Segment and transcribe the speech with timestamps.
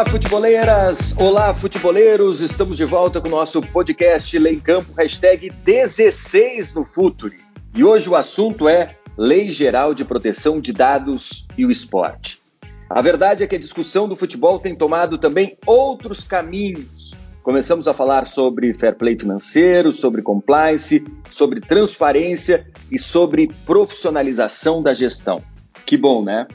[0.00, 1.14] Olá, futeboleiras!
[1.18, 2.40] Olá, futeboleiros!
[2.40, 7.36] Estamos de volta com o nosso podcast Lei em Campo, hashtag 16 no Futuri.
[7.74, 12.40] E hoje o assunto é Lei Geral de Proteção de Dados e o Esporte.
[12.88, 17.14] A verdade é que a discussão do futebol tem tomado também outros caminhos.
[17.42, 24.94] Começamos a falar sobre fair play financeiro, sobre compliance, sobre transparência e sobre profissionalização da
[24.94, 25.42] gestão.
[25.84, 26.46] Que bom, né?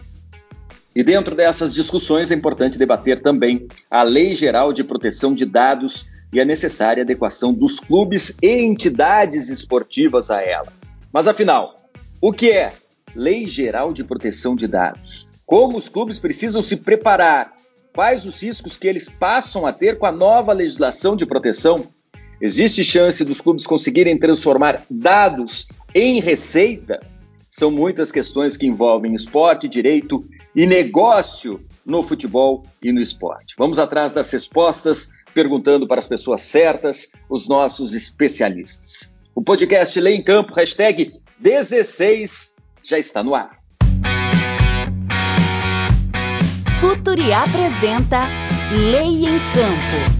[0.95, 6.05] E dentro dessas discussões é importante debater também a Lei Geral de Proteção de Dados
[6.31, 10.71] e a necessária adequação dos clubes e entidades esportivas a ela.
[11.11, 11.75] Mas afinal,
[12.21, 12.71] o que é
[13.13, 15.27] Lei Geral de Proteção de Dados?
[15.45, 17.53] Como os clubes precisam se preparar?
[17.93, 21.85] Quais os riscos que eles passam a ter com a nova legislação de proteção?
[22.39, 27.01] Existe chance dos clubes conseguirem transformar dados em receita?
[27.49, 33.53] São muitas questões que envolvem esporte, direito e negócio no futebol e no esporte.
[33.57, 39.13] Vamos atrás das respostas, perguntando para as pessoas certas, os nossos especialistas.
[39.35, 43.59] O podcast Lei em Campo, hashtag 16, já está no ar.
[46.79, 48.21] Futuri apresenta
[48.71, 50.15] Lei em Campo.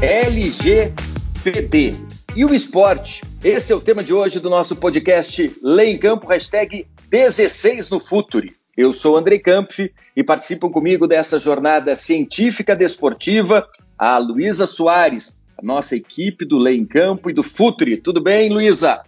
[0.00, 2.05] LGPD.
[2.36, 3.22] E o esporte?
[3.42, 7.98] Esse é o tema de hoje do nosso podcast Lei em Campo, hashtag 16 no
[7.98, 8.54] Futuri.
[8.76, 13.66] Eu sou Andrei Kampf e participam comigo dessa jornada científica desportiva
[13.98, 17.96] a Luísa Soares, a nossa equipe do Lei em Campo e do Futuri.
[17.96, 19.02] Tudo bem, Luísa?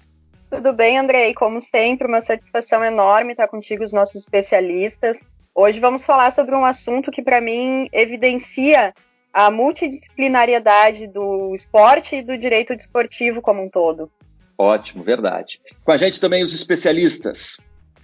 [0.51, 1.35] Tudo bem, Andrei.
[1.35, 5.23] Como sempre, uma satisfação enorme estar contigo, os nossos especialistas.
[5.55, 8.95] Hoje vamos falar sobre um assunto que, para mim, evidencia
[9.33, 14.11] a multidisciplinariedade do esporte e do direito desportivo como um todo.
[14.57, 15.61] Ótimo, verdade.
[15.85, 17.59] Com a gente também os especialistas.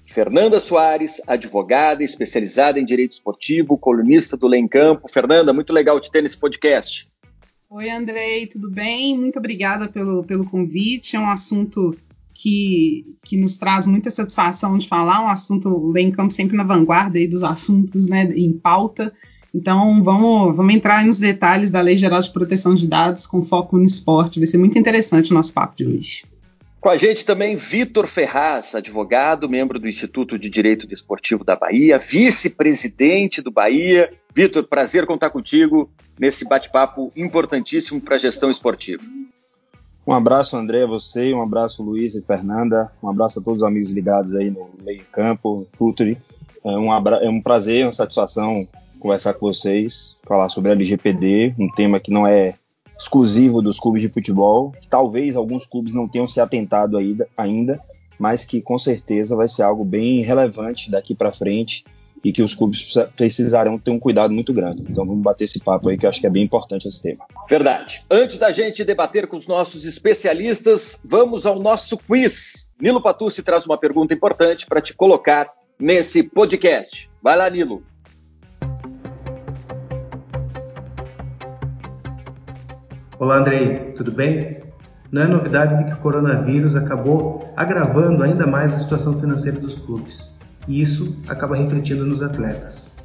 [0.06, 5.10] Fernanda Soares, advogada especializada em direito esportivo, colunista do Lei em Campo.
[5.10, 7.08] Fernanda, muito legal te ter nesse podcast.
[7.68, 9.18] Oi, Andrei, tudo bem?
[9.18, 11.16] Muito obrigada pelo, pelo convite.
[11.16, 11.96] É um assunto
[12.32, 16.62] que, que nos traz muita satisfação de falar, um assunto Lei em Campo sempre na
[16.62, 19.12] vanguarda aí dos assuntos né, em pauta.
[19.54, 23.78] Então, vamos, vamos entrar nos detalhes da Lei Geral de Proteção de Dados com foco
[23.78, 24.40] no esporte.
[24.40, 26.24] Vai ser muito interessante o nosso papo de hoje.
[26.80, 31.98] Com a gente também Vitor Ferraz, advogado, membro do Instituto de Direito Desportivo da Bahia,
[31.98, 34.12] vice-presidente do Bahia.
[34.34, 35.88] Vitor, prazer contar contigo
[36.18, 39.04] nesse bate-papo importantíssimo para a gestão esportiva.
[40.04, 43.66] Um abraço, André, a você, um abraço, Luiz e Fernanda, um abraço a todos os
[43.66, 46.18] amigos ligados aí no Meio Campo, Futuri.
[46.62, 48.68] É um, é um prazer, uma satisfação
[49.04, 52.54] conversar com vocês, falar sobre a LGPD, um tema que não é
[52.98, 56.96] exclusivo dos clubes de futebol, que talvez alguns clubes não tenham se atentado
[57.36, 57.80] ainda,
[58.18, 61.84] mas que com certeza vai ser algo bem relevante daqui para frente
[62.24, 64.82] e que os clubes precisarão ter um cuidado muito grande.
[64.88, 67.26] Então vamos bater esse papo aí que eu acho que é bem importante esse tema.
[67.46, 68.02] Verdade.
[68.10, 72.70] Antes da gente debater com os nossos especialistas, vamos ao nosso quiz.
[72.80, 77.10] Nilo Patucci traz uma pergunta importante para te colocar nesse podcast.
[77.22, 77.82] Vai lá, Nilo.
[83.24, 84.58] Olá, Andrei, tudo bem?
[85.10, 89.78] Não é novidade de que o coronavírus acabou agravando ainda mais a situação financeira dos
[89.78, 92.98] clubes, e isso acaba refletindo nos atletas.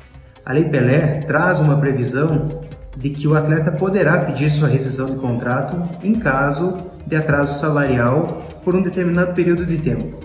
[0.46, 2.50] A Lei Pelé traz uma previsão
[2.98, 6.76] de que o atleta poderá pedir sua rescisão de contrato em caso
[7.08, 10.20] de atraso salarial por um determinado período de tempo.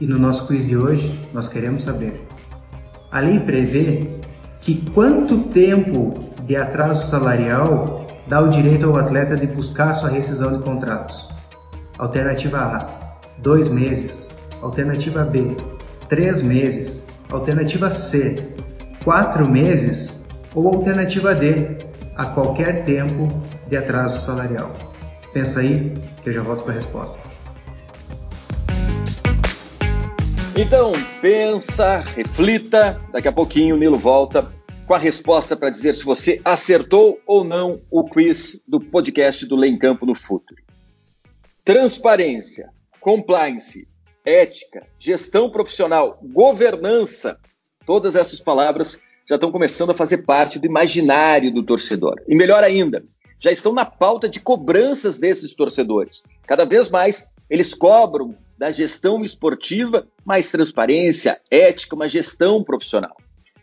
[0.00, 2.26] E no nosso quiz de hoje, nós queremos saber:
[3.12, 4.10] a lei prevê
[4.60, 10.58] que quanto tempo de atraso salarial dá o direito ao atleta de buscar sua rescisão
[10.58, 11.28] de contratos.
[11.98, 14.34] Alternativa A, dois meses.
[14.62, 15.56] Alternativa B,
[16.08, 17.06] três meses.
[17.30, 18.54] Alternativa C,
[19.04, 20.26] quatro meses.
[20.54, 21.76] Ou alternativa D,
[22.16, 23.28] a qualquer tempo
[23.68, 24.72] de atraso salarial.
[25.32, 25.92] Pensa aí
[26.22, 27.20] que eu já volto com a resposta.
[30.56, 32.98] Então, pensa, reflita.
[33.12, 34.55] Daqui a pouquinho o Nilo volta
[34.86, 39.56] com a resposta para dizer se você acertou ou não o quiz do podcast do
[39.56, 40.62] Lei em Campo no Futuro.
[41.64, 43.88] Transparência, compliance,
[44.24, 47.36] ética, gestão profissional, governança,
[47.84, 52.22] todas essas palavras já estão começando a fazer parte do imaginário do torcedor.
[52.28, 53.04] E melhor ainda,
[53.40, 56.22] já estão na pauta de cobranças desses torcedores.
[56.46, 63.16] Cada vez mais eles cobram da gestão esportiva mais transparência, ética, uma gestão profissional.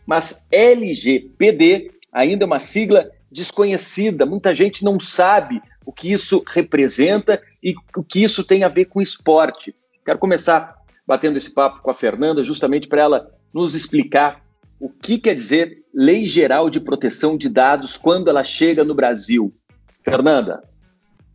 [0.06, 7.40] Mas LGPD ainda é uma sigla desconhecida, muita gente não sabe o que isso representa
[7.62, 9.74] e o que isso tem a ver com esporte.
[10.04, 14.42] Quero começar batendo esse papo com a Fernanda, justamente para ela nos explicar
[14.80, 19.54] o que quer dizer Lei Geral de Proteção de Dados quando ela chega no Brasil.
[20.02, 20.62] Fernanda.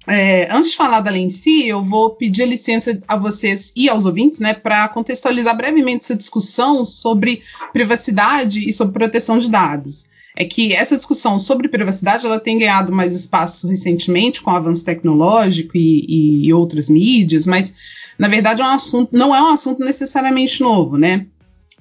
[0.08, 3.90] É, antes de falar da lei em si, eu vou pedir licença a vocês e
[3.90, 7.44] aos ouvintes, né, para contextualizar brevemente essa discussão sobre
[7.74, 10.10] privacidade e sobre proteção de dados.
[10.38, 14.86] É que essa discussão sobre privacidade ela tem ganhado mais espaço recentemente com o avanço
[14.86, 17.74] tecnológico e, e outras mídias, mas
[18.18, 21.26] na verdade é um assunto, não é um assunto necessariamente novo, né?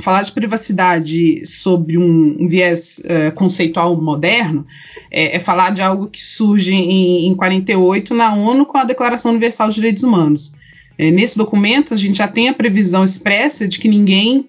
[0.01, 4.67] Falar de privacidade sobre um, um viés uh, conceitual moderno
[5.11, 9.33] é, é, falar de algo que surge em, em 48 na ONU com a Declaração
[9.33, 10.53] Universal dos Direitos Humanos.
[10.97, 14.49] É, nesse documento, a gente já tem a previsão expressa de que ninguém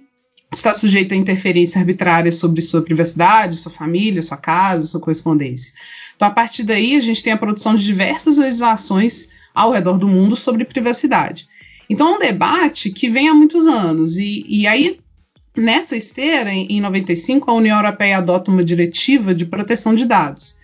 [0.52, 5.74] está sujeito a interferência arbitrária sobre sua privacidade, sua família, sua casa, sua correspondência.
[6.16, 10.08] Então, a partir daí, a gente tem a produção de diversas legislações ao redor do
[10.08, 11.48] mundo sobre privacidade.
[11.90, 15.00] Então, é um debate que vem há muitos anos, e, e aí
[15.56, 20.58] Nessa esteira, em 95, a União Europeia adota uma diretiva de proteção de dados.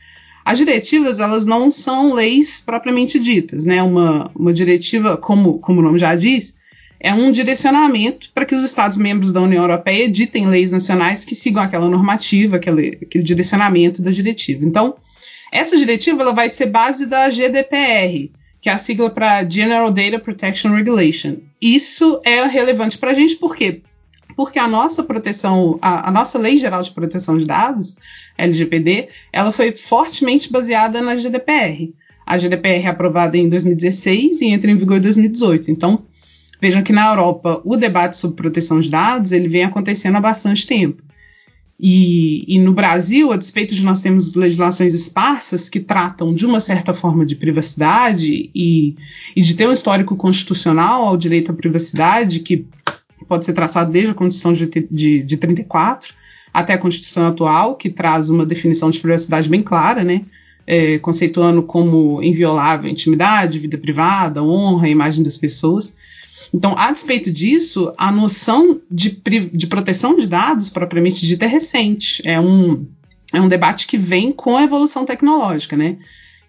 [0.45, 3.81] As diretivas, elas não são leis propriamente ditas, né?
[3.81, 6.55] Uma, uma diretiva, como, como o nome já diz,
[6.99, 11.63] é um direcionamento para que os Estados-membros da União Europeia editem leis nacionais que sigam
[11.63, 14.63] aquela normativa, aquele, aquele direcionamento da diretiva.
[14.63, 14.95] Então,
[15.51, 20.19] essa diretiva ela vai ser base da GDPR, que é a sigla para General Data
[20.19, 21.37] Protection Regulation.
[21.61, 23.81] Isso é relevante para a gente porque
[24.35, 27.95] porque a nossa proteção, a, a, nossa Lei Geral de Proteção de Dados,
[28.37, 31.93] LGPD, ela foi fortemente baseada na GDPR.
[32.25, 35.71] A GDPR é aprovada em 2016 e entra em vigor em 2018.
[35.71, 36.03] Então,
[36.59, 40.65] vejam que na Europa o debate sobre proteção de dados ele vem acontecendo há bastante
[40.65, 41.03] tempo.
[41.79, 46.61] E, e, no Brasil, a despeito de nós termos legislações esparsas que tratam de uma
[46.61, 48.95] certa forma de privacidade e,
[49.35, 52.65] e de ter um histórico constitucional ao direito à privacidade que
[53.27, 56.13] pode ser traçado desde a Constituição de, de, de 34
[56.53, 60.21] até a Constituição atual, que traz uma definição de privacidade bem clara, né?
[60.65, 65.93] É, conceituando como inviolável intimidade, vida privada, honra, imagem das pessoas.
[66.53, 72.21] Então, a despeito disso, a noção de, de proteção de dados, propriamente dita, é recente.
[72.25, 72.87] É um,
[73.33, 75.97] é um debate que vem com a evolução tecnológica, né?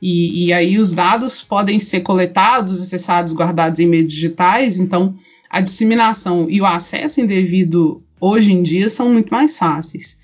[0.00, 5.14] E, e aí os dados podem ser coletados, acessados, guardados em meios digitais, então
[5.50, 10.19] a disseminação e o acesso indevido hoje em dia são muito mais fáceis.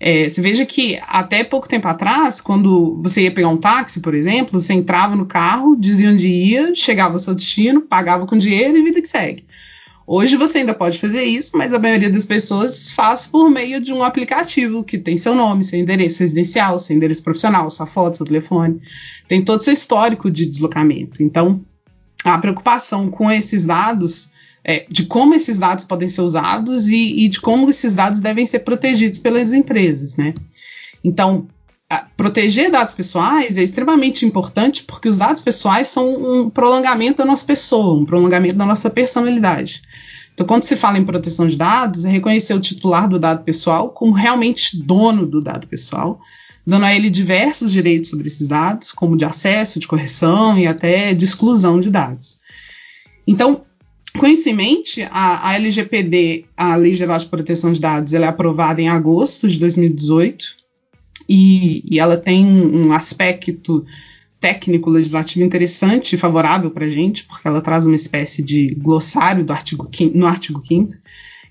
[0.00, 4.14] É, você veja que até pouco tempo atrás, quando você ia pegar um táxi, por
[4.14, 8.76] exemplo, você entrava no carro, dizia onde ia, chegava ao seu destino, pagava com dinheiro
[8.76, 9.44] e vida que segue.
[10.06, 13.92] Hoje você ainda pode fazer isso, mas a maioria das pessoas faz por meio de
[13.92, 18.26] um aplicativo que tem seu nome, seu endereço residencial, seu endereço profissional, sua foto, seu
[18.26, 18.80] telefone,
[19.26, 21.22] tem todo seu histórico de deslocamento.
[21.22, 21.62] Então,
[22.24, 24.30] a preocupação com esses dados
[24.64, 28.46] é, de como esses dados podem ser usados e, e, de como esses dados devem
[28.46, 30.34] ser protegidos pelas empresas, né?
[31.02, 31.46] Então,
[32.16, 37.44] proteger dados pessoais é extremamente importante porque os dados pessoais são um prolongamento da nossa
[37.44, 39.82] pessoa, um prolongamento da nossa personalidade.
[40.34, 43.90] Então, quando se fala em proteção de dados, é reconhecer o titular do dado pessoal
[43.90, 46.20] como realmente dono do dado pessoal,
[46.64, 51.14] dando a ele diversos direitos sobre esses dados, como de acesso, de correção e até
[51.14, 52.38] de exclusão de dados.
[53.26, 53.62] Então,
[54.16, 58.26] com isso em mente, a, a, LGPD, a Lei Geral de Proteção de Dados, ela
[58.26, 60.56] é aprovada em agosto de 2018
[61.28, 63.84] e, e ela tem um aspecto
[64.40, 69.44] técnico legislativo interessante e favorável para a gente, porque ela traz uma espécie de glossário
[69.44, 70.94] do artigo, no artigo 5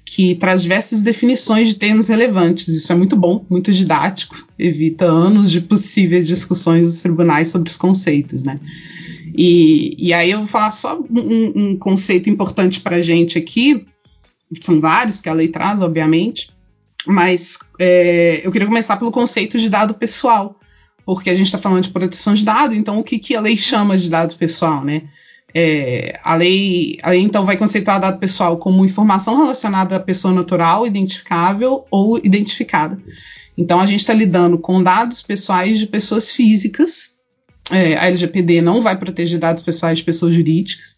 [0.10, 2.70] que traz diversas definições de termos relevantes.
[2.70, 7.76] Isso é muito bom, muito didático, evita anos de possíveis discussões dos tribunais sobre os
[7.76, 8.56] conceitos, né?
[9.36, 13.86] E, e aí eu vou falar só um, um conceito importante para a gente aqui,
[14.62, 16.50] são vários que a lei traz, obviamente,
[17.06, 20.60] mas é, eu queria começar pelo conceito de dado pessoal,
[21.06, 23.58] porque a gente está falando de proteção de dado, então o que, que a lei
[23.58, 25.04] chama de dado pessoal, né?
[25.54, 30.34] É, a, lei, a lei então vai conceituar dado pessoal como informação relacionada à pessoa
[30.34, 33.02] natural, identificável ou identificada.
[33.58, 37.17] Então a gente está lidando com dados pessoais de pessoas físicas
[37.72, 40.98] é, a LGPD não vai proteger dados pessoais de pessoas jurídicas.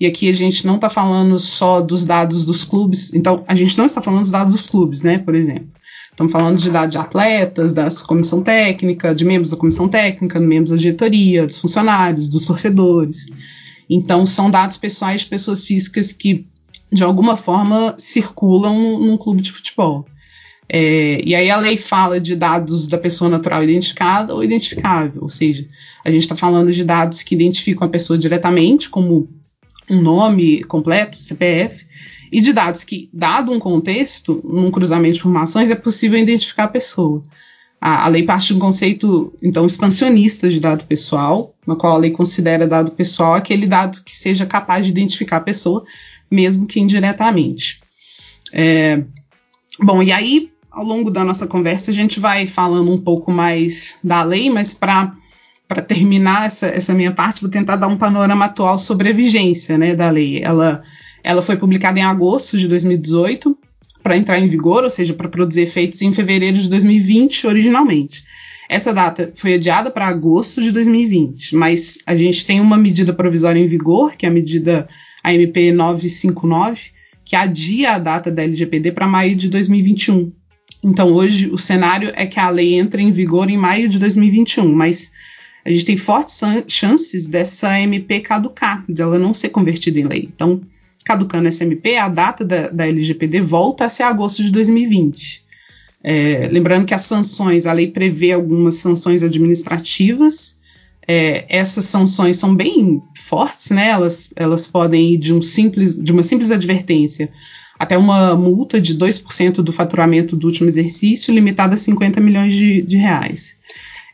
[0.00, 3.12] E aqui a gente não está falando só dos dados dos clubes.
[3.12, 5.18] Então, a gente não está falando dos dados dos clubes, né?
[5.18, 5.68] Por exemplo.
[6.10, 10.70] Estamos falando de dados de atletas, da comissão técnica, de membros da comissão técnica, membros
[10.70, 13.26] da diretoria, dos funcionários, dos torcedores.
[13.88, 16.44] Então, são dados pessoais de pessoas físicas que,
[16.92, 20.06] de alguma forma, circulam num clube de futebol.
[20.70, 25.28] É, e aí a lei fala de dados da pessoa natural identificada ou identificável, ou
[25.28, 25.66] seja,
[26.04, 29.28] a gente está falando de dados que identificam a pessoa diretamente, como
[29.88, 31.86] um nome completo, CPF,
[32.30, 36.68] e de dados que, dado um contexto, num cruzamento de informações, é possível identificar a
[36.68, 37.22] pessoa.
[37.80, 41.98] A, a lei parte de um conceito, então, expansionista de dado pessoal, no qual a
[41.98, 45.84] lei considera dado pessoal aquele dado que seja capaz de identificar a pessoa,
[46.30, 47.80] mesmo que indiretamente.
[48.52, 49.02] É,
[49.80, 53.96] bom, e aí, ao longo da nossa conversa, a gente vai falando um pouco mais
[54.02, 55.14] da lei, mas para
[55.66, 59.76] para terminar essa, essa, minha parte, vou tentar dar um panorama atual sobre a vigência
[59.76, 60.42] né, da lei.
[60.42, 60.82] Ela,
[61.22, 63.54] ela foi publicada em agosto de 2018
[64.02, 68.24] para entrar em vigor, ou seja, para produzir efeitos em fevereiro de 2020 originalmente.
[68.66, 73.60] Essa data foi adiada para agosto de 2020, mas a gente tem uma medida provisória
[73.60, 74.88] em vigor, que é a medida
[75.22, 76.80] AMP 959,
[77.24, 80.32] que adia a data da LGPD para maio de 2021.
[80.82, 84.72] Então, hoje, o cenário é que a lei entre em vigor em maio de 2021,
[84.72, 85.10] mas
[85.64, 90.28] a gente tem fortes chances dessa MP caducar, de ela não ser convertida em lei.
[90.32, 90.60] Então,
[91.04, 95.42] caducando essa MP, a data da, da LGPD volta a ser agosto de 2020.
[96.02, 100.58] É, lembrando que as sanções, a lei prevê algumas sanções administrativas.
[101.06, 103.88] É, essas sanções são bem fortes, né?
[103.88, 107.30] Elas, elas podem ir de, um simples, de uma simples advertência
[107.78, 112.82] até uma multa de 2% do faturamento do último exercício, limitada a 50 milhões de,
[112.82, 113.56] de reais.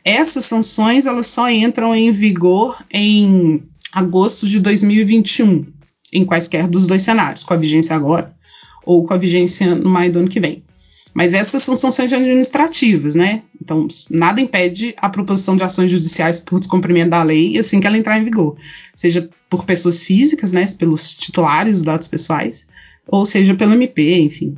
[0.03, 5.65] Essas sanções elas só entram em vigor em agosto de 2021,
[6.13, 8.35] em quaisquer dos dois cenários, com a vigência agora
[8.85, 10.63] ou com a vigência no maio do ano que vem.
[11.11, 13.43] Mas essas são sanções administrativas, né?
[13.59, 17.97] Então, nada impede a proposição de ações judiciais por descumprimento da lei assim que ela
[17.97, 18.57] entrar em vigor,
[18.95, 22.67] seja por pessoas físicas, né, pelos titulares dos dados pessoais,
[23.07, 24.55] ou seja pelo MP, enfim.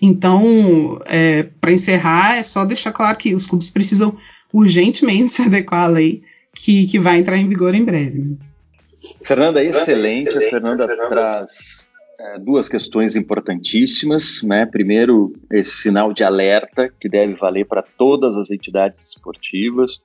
[0.00, 4.16] Então, é, para encerrar, é só deixar claro que os clubes precisam
[4.52, 6.22] urgentemente se adequar à lei
[6.54, 8.18] que, que vai entrar em vigor em breve.
[8.18, 8.36] Né?
[9.22, 10.36] Fernanda, excelente.
[10.36, 14.42] A Fernanda traz é, duas questões importantíssimas.
[14.42, 14.66] Né?
[14.66, 20.00] Primeiro, esse sinal de alerta que deve valer para todas as entidades esportivas,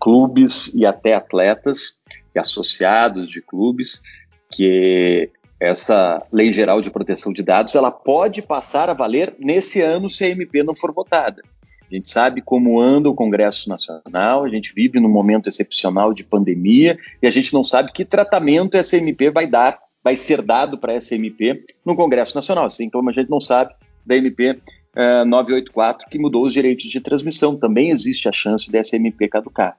[0.00, 2.00] clubes e até atletas
[2.34, 4.02] e associados de clubes,
[4.50, 10.08] que essa lei geral de proteção de dados ela pode passar a valer nesse ano
[10.08, 11.42] se a MP não for votada.
[11.90, 16.24] A gente sabe como anda o Congresso Nacional, a gente vive num momento excepcional de
[16.24, 20.78] pandemia e a gente não sabe que tratamento essa MP vai dar, vai ser dado
[20.78, 22.64] para essa MP no Congresso Nacional.
[22.64, 23.72] Assim como a gente não sabe
[24.04, 27.56] da MP uh, 984 que mudou os direitos de transmissão.
[27.56, 29.78] Também existe a chance dessa MP caducar.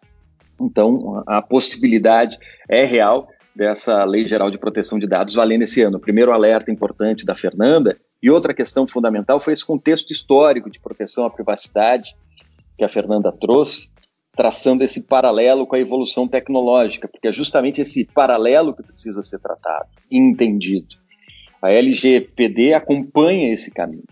[0.60, 2.38] Então, a possibilidade
[2.69, 5.99] é real dessa Lei Geral de Proteção de Dados valendo esse ano.
[5.99, 11.25] Primeiro alerta importante da Fernanda e outra questão fundamental foi esse contexto histórico de proteção
[11.25, 12.15] à privacidade
[12.77, 13.89] que a Fernanda trouxe,
[14.35, 19.39] traçando esse paralelo com a evolução tecnológica, porque é justamente esse paralelo que precisa ser
[19.39, 20.95] tratado e entendido.
[21.59, 24.05] A LGPD acompanha esse caminho.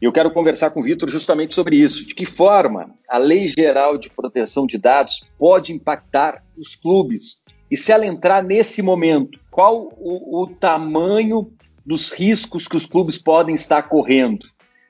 [0.00, 2.06] Eu quero conversar com o Vitor justamente sobre isso.
[2.06, 7.44] De que forma a Lei Geral de Proteção de Dados pode impactar os clubes?
[7.70, 11.52] E se ela entrar nesse momento, qual o, o tamanho
[11.84, 14.46] dos riscos que os clubes podem estar correndo.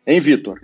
[0.07, 0.61] Hein, Vitor?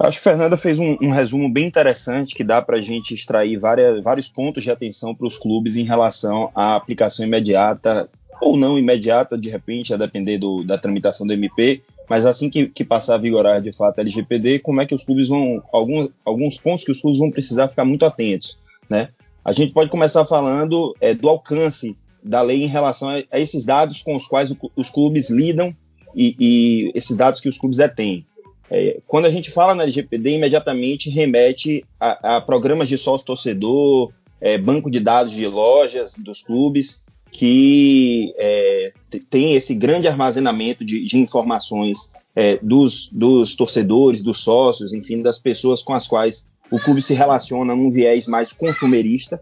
[0.00, 3.58] Acho que Fernanda fez um, um, resumo bem interessante que dá para a gente extrair
[3.58, 8.08] várias, vários pontos de atenção para os clubes em relação à aplicação imediata
[8.40, 12.68] ou não imediata, de repente, a depender do, da tramitação do MP, mas assim que,
[12.68, 15.60] que, passar a vigorar de fato a LGPD, como é que os clubes vão.
[15.72, 18.56] Alguns, alguns pontos que os clubes vão precisar ficar muito atentos.
[18.88, 19.08] Né?
[19.48, 23.64] A gente pode começar falando é, do alcance da lei em relação a, a esses
[23.64, 25.74] dados com os quais o, os clubes lidam
[26.14, 28.26] e, e, esses dados que os clubes detêm.
[28.70, 34.58] É, quando a gente fala na LGPD, imediatamente remete a, a programas de sócio-torcedor, é,
[34.58, 37.02] banco de dados de lojas dos clubes,
[37.32, 38.92] que é,
[39.30, 45.38] tem esse grande armazenamento de, de informações é, dos, dos torcedores, dos sócios, enfim, das
[45.38, 49.40] pessoas com as quais o clube se relaciona num viés mais consumerista,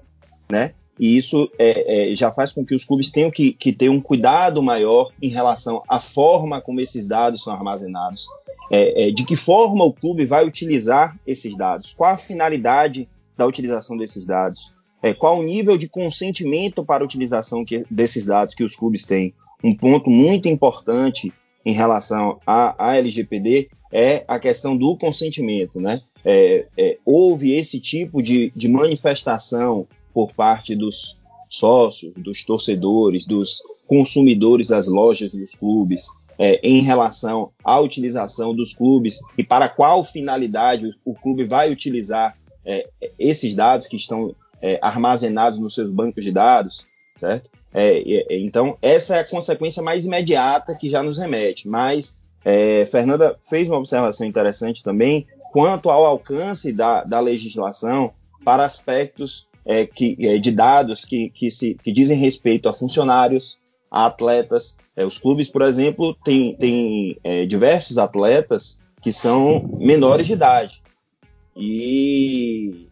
[0.50, 0.72] né?
[0.98, 4.00] E isso é, é, já faz com que os clubes tenham que, que, ter um
[4.00, 8.26] cuidado maior em relação à forma como esses dados são armazenados,
[8.70, 13.46] é, é, de que forma o clube vai utilizar esses dados, qual a finalidade da
[13.46, 18.54] utilização desses dados, é, qual o nível de consentimento para a utilização que, desses dados
[18.54, 19.34] que os clubes têm.
[19.62, 21.32] Um ponto muito importante
[21.64, 26.02] em relação à, LGPD é a questão do consentimento, né?
[26.24, 33.62] É, é, houve esse tipo de, de manifestação por parte dos sócios, dos torcedores, dos
[33.86, 36.06] consumidores das lojas dos clubes,
[36.38, 42.36] é, em relação à utilização dos clubes e para qual finalidade o, clube vai utilizar
[42.64, 42.88] é,
[43.18, 46.86] esses dados que estão é, armazenados nos seus bancos de dados.
[47.14, 47.50] certo?
[47.72, 51.68] É, é, então, essa é a consequência mais imediata que já nos remete.
[51.68, 52.16] Mas
[52.48, 58.12] é, Fernanda fez uma observação interessante também quanto ao alcance da, da legislação
[58.44, 63.58] para aspectos é, que, é, de dados que, que, se, que dizem respeito a funcionários,
[63.90, 64.78] a atletas.
[64.94, 70.80] É, os clubes, por exemplo, têm tem, diversos atletas que são menores de idade
[71.56, 72.86] e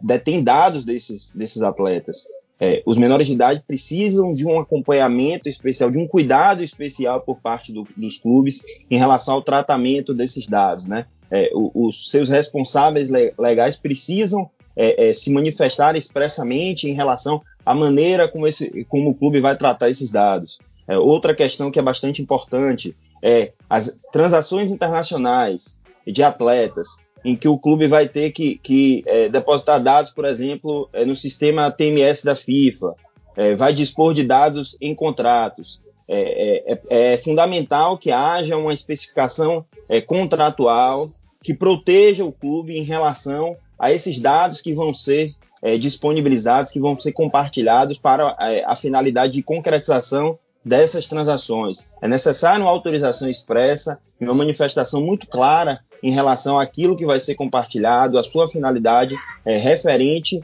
[0.00, 2.26] detêm dados desses, desses atletas.
[2.58, 7.38] É, os menores de idade precisam de um acompanhamento especial, de um cuidado especial por
[7.38, 10.86] parte do, dos clubes em relação ao tratamento desses dados.
[10.86, 11.06] Né?
[11.30, 18.28] É, os seus responsáveis legais precisam é, é, se manifestar expressamente em relação à maneira
[18.28, 20.58] como, esse, como o clube vai tratar esses dados.
[20.88, 27.48] É, outra questão que é bastante importante é as transações internacionais de atletas em que
[27.48, 32.24] o clube vai ter que, que é, depositar dados, por exemplo, é, no sistema TMS
[32.24, 32.94] da FIFA,
[33.36, 35.80] é, vai dispor de dados em contratos.
[36.08, 41.10] É, é, é fundamental que haja uma especificação é, contratual
[41.42, 45.34] que proteja o clube em relação a esses dados que vão ser
[45.80, 51.88] disponibilizados, que vão ser compartilhados para a finalidade de concretização dessas transações.
[52.02, 57.20] É necessário uma autorização expressa e uma manifestação muito clara em relação àquilo que vai
[57.20, 60.40] ser compartilhado, a sua finalidade é, referente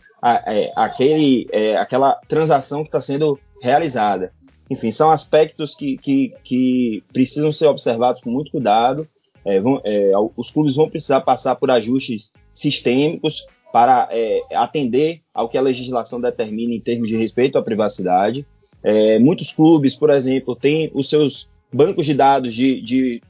[0.47, 4.33] é, àquele, é, àquela transação que está sendo realizada.
[4.71, 9.07] Enfim, são aspectos que, que, que, precisam ser observados com muito cuidado.
[9.45, 15.49] É, vão, é, os clubes vão precisar passar por ajustes sistêmicos para é, atender ao
[15.49, 18.47] que a legislação determina em termos de respeito à privacidade.
[19.21, 23.23] Muitos clubes, por exemplo, têm os seus bancos de dados de, de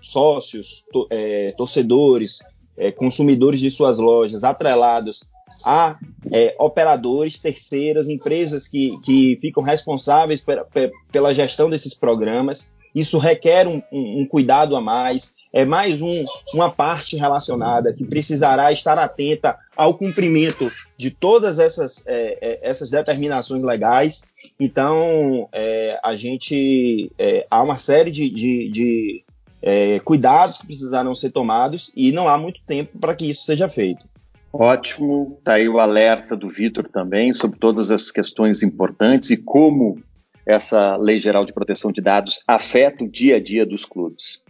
[0.00, 2.40] sócios, to, é, torcedores,
[2.76, 5.28] é, consumidores de suas lojas atrelados
[5.64, 5.98] a
[6.30, 10.66] é, operadores, terceiras, empresas que, que ficam responsáveis pela,
[11.10, 12.72] pela gestão desses programas.
[12.94, 18.04] Isso requer um, um, um cuidado a mais, é mais um, uma parte relacionada que
[18.04, 24.24] precisará estar atenta ao cumprimento de todas essas, é, é, essas determinações legais.
[24.58, 29.24] Então, é, a gente é, há uma série de, de, de
[29.62, 33.68] é, cuidados que precisarão ser tomados e não há muito tempo para que isso seja
[33.68, 34.08] feito.
[34.52, 39.98] Ótimo, está aí o alerta do Vitor também sobre todas as questões importantes e como
[40.44, 44.42] essa Lei Geral de Proteção de Dados afeta o dia a dia dos clubes.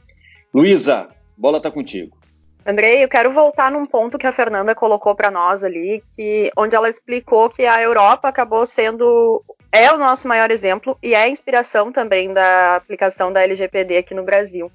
[0.54, 2.16] Luísa, bola está contigo.
[2.64, 6.76] Andrei, eu quero voltar num ponto que a Fernanda colocou para nós ali, que onde
[6.76, 9.42] ela explicou que a Europa acabou sendo
[9.72, 14.14] é o nosso maior exemplo e é a inspiração também da aplicação da LGPD aqui
[14.14, 14.70] no Brasil.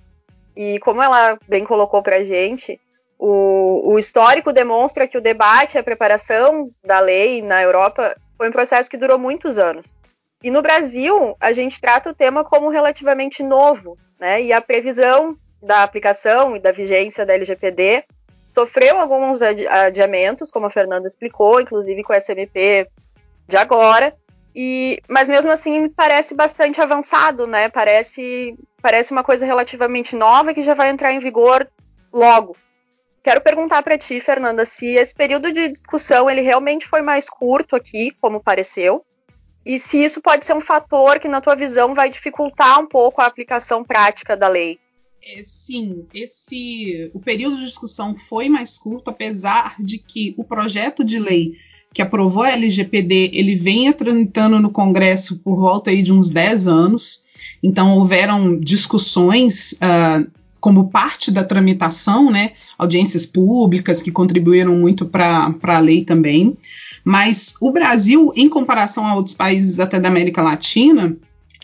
[0.56, 2.80] E como ela bem colocou para a gente,
[3.18, 8.54] o, o histórico demonstra que o debate a preparação da lei na Europa foi um
[8.54, 9.96] processo que durou muitos anos.
[10.44, 14.42] E no Brasil, a gente trata o tema como relativamente novo, né?
[14.42, 18.04] E a previsão da aplicação e da vigência da LGPD
[18.54, 22.88] sofreu alguns adiamentos, como a Fernanda explicou, inclusive com a SMP
[23.48, 24.16] de agora.
[24.56, 27.68] E, mas mesmo assim parece bastante avançado, né?
[27.68, 31.70] Parece, parece uma coisa relativamente nova que já vai entrar em vigor
[32.14, 32.56] logo.
[33.22, 37.76] Quero perguntar para ti, Fernanda, se esse período de discussão ele realmente foi mais curto
[37.76, 39.04] aqui, como pareceu,
[39.66, 43.20] e se isso pode ser um fator que, na tua visão, vai dificultar um pouco
[43.20, 44.80] a aplicação prática da lei.
[45.24, 51.04] É, sim, esse o período de discussão foi mais curto, apesar de que o projeto
[51.04, 51.54] de lei
[51.96, 56.68] que aprovou a LGPD, ele vem tramitando no Congresso por volta aí de uns 10
[56.68, 57.22] anos.
[57.64, 60.30] Então houveram discussões uh,
[60.60, 62.52] como parte da tramitação, né?
[62.78, 66.58] Audiências públicas que contribuíram muito para a lei também.
[67.02, 71.16] Mas o Brasil, em comparação a outros países até da América Latina,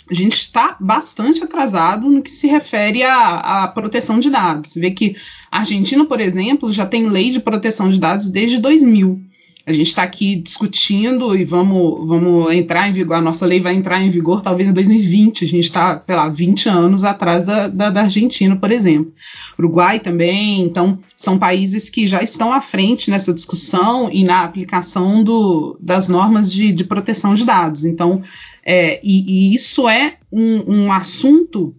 [0.09, 4.71] a gente está bastante atrasado no que se refere à, à, proteção de dados.
[4.71, 5.13] Você vê que
[5.51, 9.30] a Argentina, por exemplo, já tem lei de proteção de dados desde 2000.
[9.65, 13.17] A gente está aqui discutindo e vamos, vamos entrar em vigor.
[13.17, 15.45] A nossa lei vai entrar em vigor talvez em 2020.
[15.45, 19.13] A gente está, sei lá, 20 anos atrás da, da, da, Argentina, por exemplo.
[19.59, 20.61] Uruguai também.
[20.61, 26.07] Então, são países que já estão à frente nessa discussão e na aplicação do, das
[26.07, 27.85] normas de, de proteção de dados.
[27.85, 28.23] Então,
[28.65, 31.75] é, e, e, isso é um, um, assunto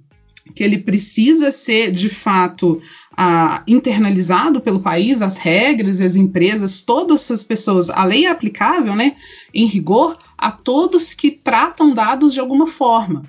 [0.55, 2.81] que ele precisa ser de fato
[3.17, 7.91] ah, internalizado pelo país, as regras, as empresas, todas essas pessoas.
[7.91, 9.17] A lei é aplicável, né,
[9.53, 13.25] em rigor, a todos que tratam dados de alguma forma.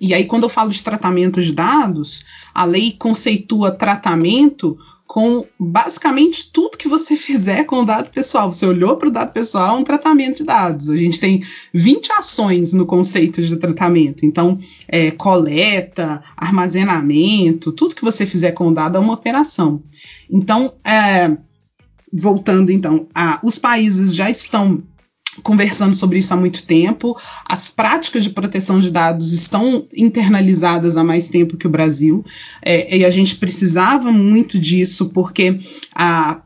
[0.00, 4.78] E aí, quando eu falo de tratamento de dados, a lei conceitua tratamento
[5.10, 8.52] com basicamente tudo que você fizer com o dado pessoal.
[8.52, 10.88] Você olhou para o dado pessoal, é um tratamento de dados.
[10.88, 11.42] A gente tem
[11.74, 14.24] 20 ações no conceito de tratamento.
[14.24, 19.82] Então, é, coleta, armazenamento, tudo que você fizer com o dado é uma operação.
[20.30, 21.36] Então, é,
[22.12, 24.80] voltando então, a, os países já estão
[25.42, 27.16] conversando sobre isso há muito tempo.
[27.44, 32.24] As práticas de proteção de dados estão internalizadas há mais tempo que o Brasil,
[32.62, 35.58] é, e a gente precisava muito disso, porque
[35.94, 36.42] a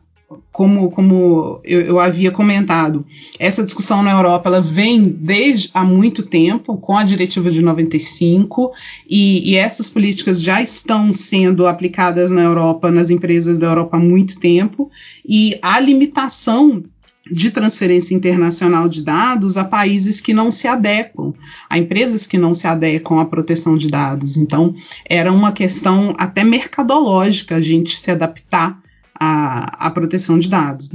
[0.51, 3.05] como, como eu, eu, havia comentado,
[3.37, 8.71] essa discussão na Europa ela vem desde há muito tempo, com a diretiva de 95,
[9.07, 13.99] e, e essas políticas já estão sendo aplicadas na Europa, nas empresas da Europa há
[13.99, 14.89] muito tempo,
[15.27, 16.83] e a limitação
[17.29, 21.33] de transferência internacional de dados a países que não se adequam,
[21.69, 24.37] a empresas que não se adequam à proteção de dados.
[24.37, 24.73] Então,
[25.09, 28.79] era uma questão até mercadológica a gente se adaptar
[29.13, 30.89] à, à proteção de dados.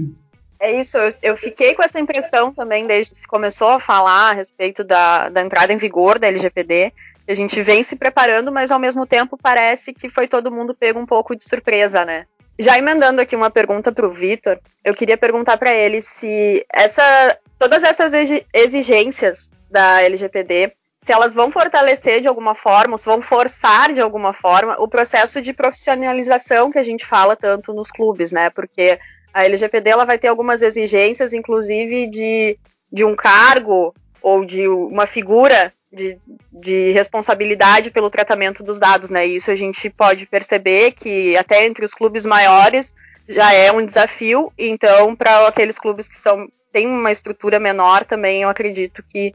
[0.60, 4.30] É isso, eu, eu, fiquei com essa impressão também desde que se começou a falar
[4.30, 6.92] a respeito da, da entrada em vigor da LGPD.
[7.26, 11.00] A gente vem se preparando, mas ao mesmo tempo parece que foi todo mundo pego
[11.00, 12.26] um pouco de surpresa, né?
[12.61, 17.38] Já emendando aqui uma pergunta para o Vitor, eu queria perguntar para ele se essa,
[17.59, 18.12] todas essas
[18.53, 20.70] exigências da LGPD,
[21.03, 25.40] se elas vão fortalecer de alguma forma, se vão forçar de alguma forma o processo
[25.40, 28.51] de profissionalização que a gente fala tanto nos clubes, né?
[28.51, 28.99] Porque
[29.33, 32.59] a LGPD ela vai ter algumas exigências, inclusive de,
[32.92, 36.18] de um cargo ou de uma figura de,
[36.53, 39.26] de, responsabilidade pelo tratamento dos dados, né?
[39.26, 42.94] Isso a gente pode perceber que até entre os clubes maiores
[43.29, 44.53] já é um desafio.
[44.59, 49.35] Então, para aqueles clubes que são têm uma estrutura menor, também eu acredito que,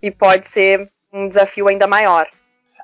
[0.00, 2.26] que pode ser um desafio ainda maior.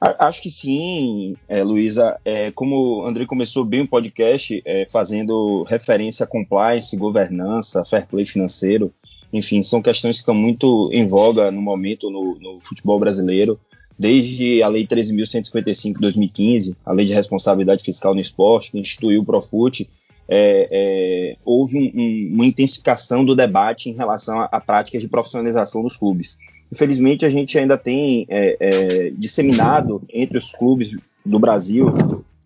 [0.00, 2.20] Acho que sim, é, Luísa.
[2.24, 8.06] É, como o André começou bem o podcast é, fazendo referência a compliance, governança, fair
[8.06, 8.92] play financeiro,
[9.32, 13.58] enfim, são questões que estão muito em voga no momento no, no futebol brasileiro.
[13.98, 19.22] Desde a Lei 13.155 de 2015, a Lei de Responsabilidade Fiscal no Esporte, que instituiu
[19.22, 19.88] o Profut,
[20.28, 25.08] é, é, houve um, um, uma intensificação do debate em relação a, a, práticas de
[25.08, 26.36] profissionalização dos clubes.
[26.70, 30.90] Infelizmente, a gente ainda tem é, é disseminado entre os clubes
[31.24, 31.86] do Brasil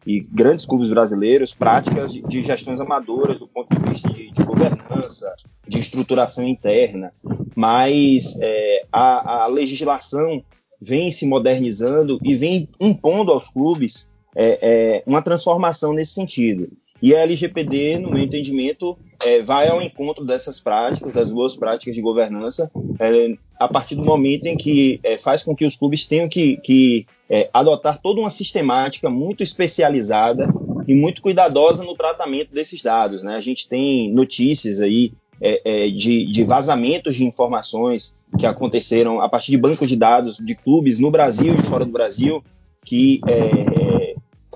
[0.06, 4.42] e grandes clubes brasileiros práticas de, de gestões amadoras do ponto de vista de, de
[4.42, 5.34] governança,
[5.66, 7.12] de estruturação interna,
[7.54, 10.42] mas é, a, a, legislação
[10.80, 16.68] vem se modernizando e vem impondo aos clubes é, é, uma transformação nesse sentido.
[17.02, 21.94] E a LGPD, no meu entendimento, é, vai ao encontro dessas práticas, das boas práticas
[21.94, 26.06] de governança, é, a partir do momento em que é, faz com que os clubes
[26.06, 30.48] tenham que, que é, adotar toda uma sistemática muito especializada
[30.86, 33.22] e muito cuidadosa no tratamento desses dados.
[33.22, 33.34] Né?
[33.34, 39.28] A gente tem notícias aí é, é, de, de vazamentos de informações que aconteceram a
[39.28, 42.44] partir de bancos de dados de clubes no Brasil e fora do Brasil,
[42.84, 43.20] que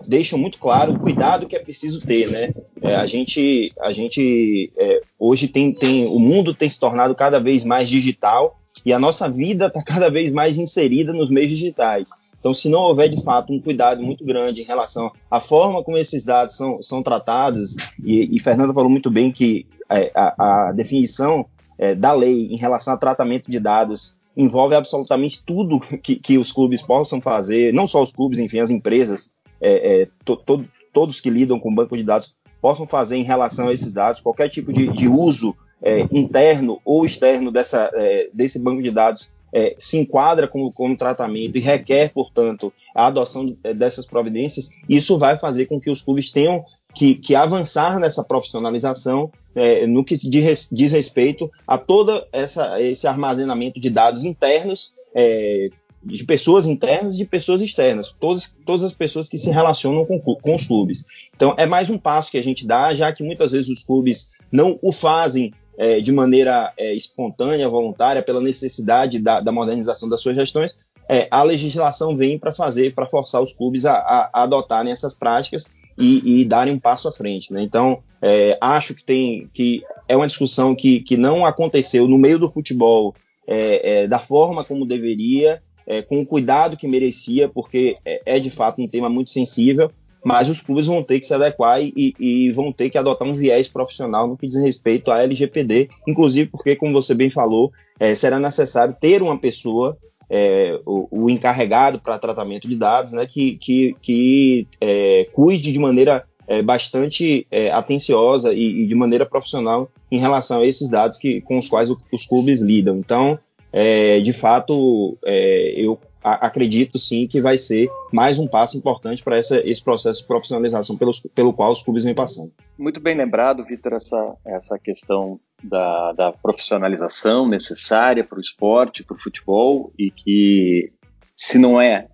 [0.09, 2.53] deixam muito claro o cuidado que é preciso ter, né?
[2.83, 7.39] É, a gente, a gente é, hoje tem, tem, o mundo tem se tornado cada
[7.39, 12.11] vez mais digital e a nossa vida está cada vez mais inserida nos meios digitais.
[12.45, 15.97] Então, se não houver de fato um cuidado muito grande em relação à forma como
[15.97, 20.73] esses dados são, são tratados, e, e Fernanda falou muito bem que é, a, a,
[20.73, 21.47] definição
[21.79, 26.53] é, da lei em relação ao tratamento de dados envolve absolutamente tudo que, que os
[26.53, 29.31] clubes possam fazer, não só os clubes, enfim, as empresas
[29.65, 33.69] é, é, to, to, todos que lidam com banco de dados possam fazer em relação
[33.69, 38.59] a esses dados, qualquer tipo de, de uso é, interno ou externo dessa, é, desse
[38.59, 43.73] banco de dados é, se enquadra como, como tratamento e requer, portanto, a adoção é,
[43.73, 49.31] dessas providências, isso vai fazer com que os clubes tenham que, que avançar nessa profissionalização
[49.55, 55.69] é, no que diz, respeito a todo essa, esse armazenamento de dados internos é,
[56.05, 60.19] de pessoas internas e de pessoas externas, todas, todas as pessoas que se relacionam com,
[60.21, 61.05] com os clubes.
[61.35, 64.31] Então, é mais um passo que a gente dá, já que muitas vezes os clubes
[64.53, 70.21] não o fazem é, de maneira é, espontânea, voluntária, pela necessidade da, da modernização das
[70.21, 70.77] suas gestões,
[71.09, 75.15] é, a legislação vem para fazer, para forçar os clubes a, a, a, adotarem essas
[75.15, 77.53] práticas e, e darem um passo à frente.
[77.53, 77.63] Né?
[77.63, 82.39] Então, é, acho que tem que é uma discussão que, que não aconteceu no meio
[82.39, 83.15] do futebol
[83.47, 88.41] é, é, da forma como deveria é, com o cuidado que merecia, porque é, é,
[88.41, 89.91] de fato um tema muito sensível,
[90.25, 93.35] mas os clubes vão ter que se adequar e, e, vão ter que adotar um
[93.35, 97.71] viés profissional no que diz respeito à LGPD, inclusive porque, como você bem falou,
[98.01, 99.99] é, será necessário ter uma pessoa
[100.31, 105.79] é, o, o, encarregado para tratamento de dados, né, que, que, que é, cuide de
[105.79, 111.43] maneira é, bastante atenciosa e, e, de maneira profissional em relação a esses dados que,
[111.43, 112.97] com os quais os clubes lidam.
[112.97, 113.39] Então,
[113.77, 119.37] é, de fato, é, eu acredito sim que vai ser mais um passo importante para
[119.37, 122.53] esse processo de profissionalização pelos, pelo qual os clubes vêm passando.
[122.79, 129.17] Muito bem lembrado, Vitor, essa, essa questão da, da profissionalização necessária para o esporte, para
[129.17, 130.93] o futebol, e que
[131.37, 132.07] se não é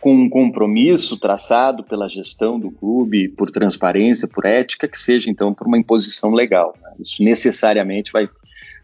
[0.00, 5.52] com um compromisso traçado pela gestão do clube, por transparência, por ética, que seja então
[5.52, 6.74] por uma imposição legal.
[6.80, 6.92] Né?
[7.00, 8.28] Isso necessariamente vai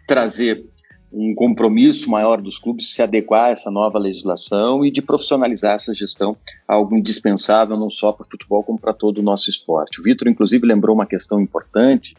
[0.07, 0.66] trazer
[1.12, 5.94] um compromisso maior dos clubes se adequar a essa nova legislação e de profissionalizar essa
[5.94, 10.01] gestão, algo indispensável não só para o futebol, como para todo o nosso esporte.
[10.01, 12.14] O Vitor, inclusive, lembrou uma questão importante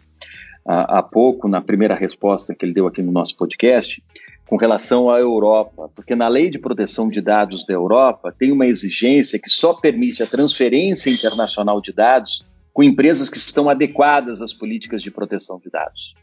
[0.65, 4.03] há pouco, na primeira resposta que ele deu aqui no nosso podcast,
[4.45, 8.65] com relação à Europa, porque na lei de proteção de dados da Europa tem uma
[8.65, 14.53] exigência que só permite a transferência internacional de dados com empresas que estão adequadas às
[14.53, 16.15] políticas de proteção de dados.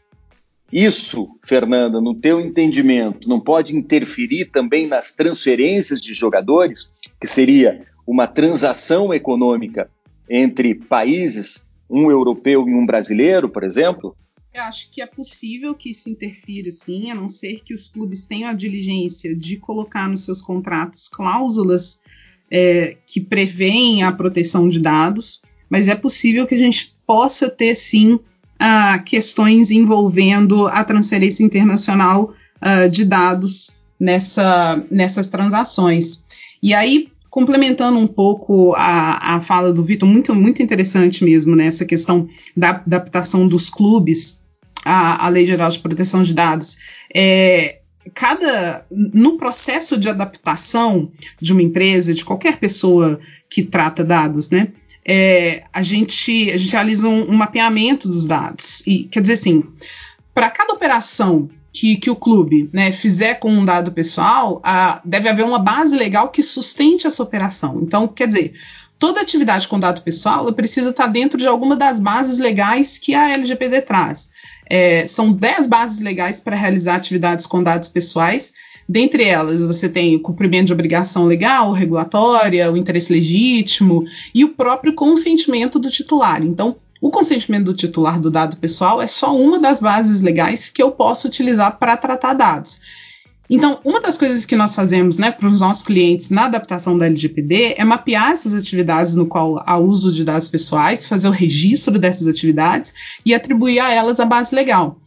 [0.71, 7.85] Isso, Fernanda, no teu entendimento, não pode interferir também nas transferências de jogadores, que seria
[8.05, 9.89] uma transação econômica
[10.29, 14.15] entre países, um europeu e um brasileiro, por exemplo?
[14.53, 18.25] Eu acho que é possível que isso interfira, sim, a não ser que os clubes
[18.25, 22.01] tenham a diligência de colocar nos seus contratos cláusulas
[22.51, 27.75] é, que prevêem a proteção de dados, mas é possível que a gente possa ter,
[27.75, 28.19] sim,
[28.59, 36.23] a questões envolvendo a transferência internacional uh, de dados nessa, nessas transações.
[36.61, 41.67] E aí, complementando um pouco a, a fala do Vitor, muito, muito interessante mesmo, né,
[41.67, 44.43] essa questão da adaptação dos clubes
[44.83, 46.77] à, à Lei Geral de Proteção de Dados.
[47.13, 47.79] É,
[48.13, 54.69] cada no processo de adaptação de uma empresa, de qualquer pessoa que trata dados, né?
[55.09, 58.83] É, a, gente, a gente realiza um, um, mapeamento dos dados.
[58.85, 59.63] E quer dizer assim,
[60.33, 65.29] para cada operação que, que o clube né, fizer com um dado pessoal, a, deve
[65.29, 67.79] haver uma base legal que sustente essa operação.
[67.81, 68.53] Então, quer dizer,
[68.99, 73.29] toda atividade com dado pessoal precisa estar dentro de alguma das bases legais que a
[73.29, 74.29] LGPD traz.
[74.69, 78.53] É, são 10 bases legais para realizar atividades com dados pessoais.
[78.87, 84.49] Dentre elas, você tem o cumprimento de obrigação legal, regulatória, o interesse legítimo e o
[84.49, 86.41] próprio consentimento do titular.
[86.41, 90.81] Então, o consentimento do titular do dado pessoal é só uma das bases legais que
[90.81, 92.79] eu posso utilizar para tratar dados.
[93.49, 97.05] Então, uma das coisas que nós fazemos né, para os nossos clientes na adaptação da
[97.05, 101.97] LGPD é mapear essas atividades no qual há uso de dados pessoais, fazer o registro
[101.97, 102.93] dessas atividades
[103.25, 104.99] e atribuir a elas a base legal.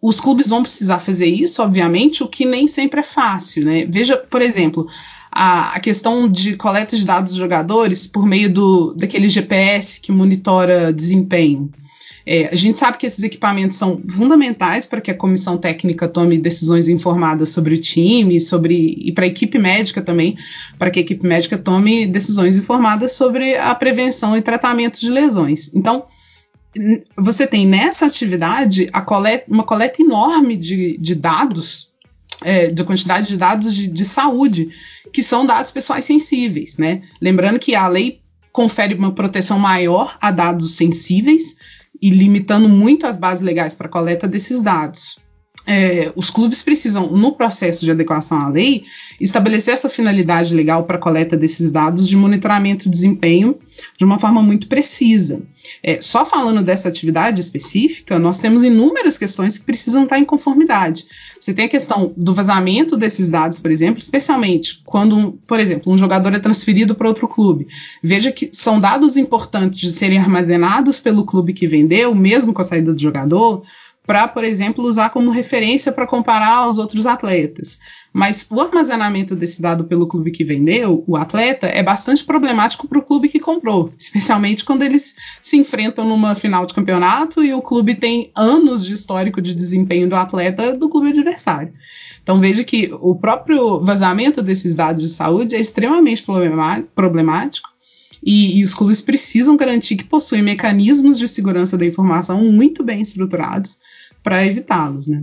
[0.00, 3.64] Os clubes vão precisar fazer isso, obviamente, o que nem sempre é fácil.
[3.64, 3.86] Né?
[3.88, 4.86] Veja, por exemplo,
[5.30, 10.92] a, questão de coleta de dados dos jogadores por meio do, daquele GPS que monitora
[10.92, 11.70] desempenho.
[12.28, 16.36] É, a gente sabe que esses equipamentos são fundamentais para que a comissão técnica tome
[16.36, 20.36] decisões informadas sobre o time, sobre e para a equipe médica também,
[20.76, 25.72] para que a equipe médica tome decisões informadas sobre a prevenção e tratamento de lesões.
[25.72, 26.06] Então,
[27.16, 31.90] você tem nessa atividade coleta, uma coleta enorme de, de dados,
[32.42, 34.70] é, de quantidade de dados de, de saúde,
[35.12, 37.02] que são dados pessoais sensíveis, né?
[37.20, 38.20] Lembrando que a lei
[38.52, 41.56] confere uma proteção maior a dados sensíveis,
[42.00, 45.18] e limitando muito as bases legais para coleta desses dados.
[45.66, 48.84] É, os clubes precisam, no processo de adequação à lei,
[49.20, 53.56] estabelecer essa finalidade legal para a coleta desses dados de monitoramento e desempenho
[53.98, 55.42] de uma forma muito precisa.
[55.82, 61.06] É, só falando dessa atividade específica, nós temos inúmeras questões que precisam estar em conformidade.
[61.40, 65.98] Você tem a questão do vazamento desses dados, por exemplo, especialmente quando, por exemplo, um
[65.98, 67.66] jogador é transferido para outro clube.
[68.02, 72.64] Veja que são dados importantes de serem armazenados pelo clube que vendeu, mesmo com a
[72.64, 73.62] saída do jogador,
[74.06, 77.78] para, por exemplo, usar como referência para comparar aos outros atletas.
[78.12, 82.98] Mas o armazenamento desse dado pelo clube que vendeu, o atleta, é bastante problemático para
[82.98, 87.60] o clube que comprou, especialmente quando eles se enfrentam numa final de campeonato e o
[87.60, 91.74] clube tem anos de histórico de desempenho do atleta do clube adversário.
[92.22, 96.24] Então veja que o próprio vazamento desses dados de saúde é extremamente
[96.94, 97.68] problemático
[98.22, 103.00] e, e, os clubes precisam garantir que possuem mecanismos de segurança da informação muito bem
[103.00, 103.78] estruturados
[104.26, 105.22] para evitá-los, né?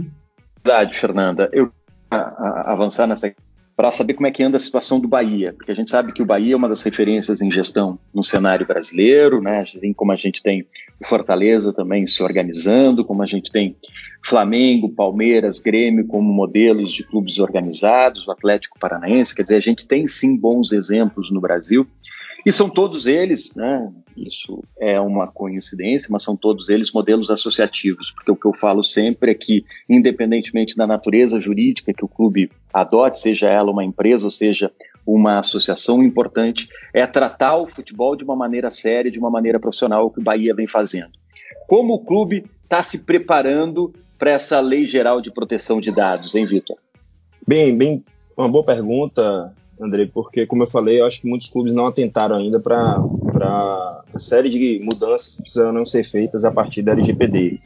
[0.63, 1.49] Verdade, Fernanda.
[1.51, 1.69] Eu
[2.09, 3.35] avançar nessa
[3.75, 6.21] para saber como é que anda a situação do Bahia, porque a gente sabe que
[6.21, 9.61] o Bahia é uma das referências em gestão no cenário brasileiro, né?
[9.61, 10.65] Assim como a gente tem
[11.01, 13.75] o Fortaleza também se organizando, como a gente tem
[14.23, 19.85] Flamengo, Palmeiras, Grêmio como modelos de clubes organizados, o Atlético Paranaense, quer dizer, a gente
[19.85, 21.85] tem sim bons exemplos no Brasil.
[22.45, 28.11] E são todos eles, né, isso é uma coincidência, mas são todos eles modelos associativos,
[28.11, 32.51] porque o que eu falo sempre é que, independentemente da natureza jurídica que o clube
[32.73, 34.71] adote, seja ela uma empresa ou seja
[35.05, 40.05] uma associação, importante é tratar o futebol de uma maneira séria, de uma maneira profissional,
[40.05, 41.11] o que o Bahia vem fazendo.
[41.67, 46.45] Como o clube está se preparando para essa lei geral de proteção de dados, hein,
[46.45, 46.77] Vitor?
[47.45, 48.03] Bem, bem,
[48.37, 52.37] uma boa pergunta, André, porque, como eu falei, eu acho que muitos clubes não atentaram
[52.37, 53.01] ainda para
[54.13, 57.59] a série de mudanças que precisam ser feitas a partir da LGPD.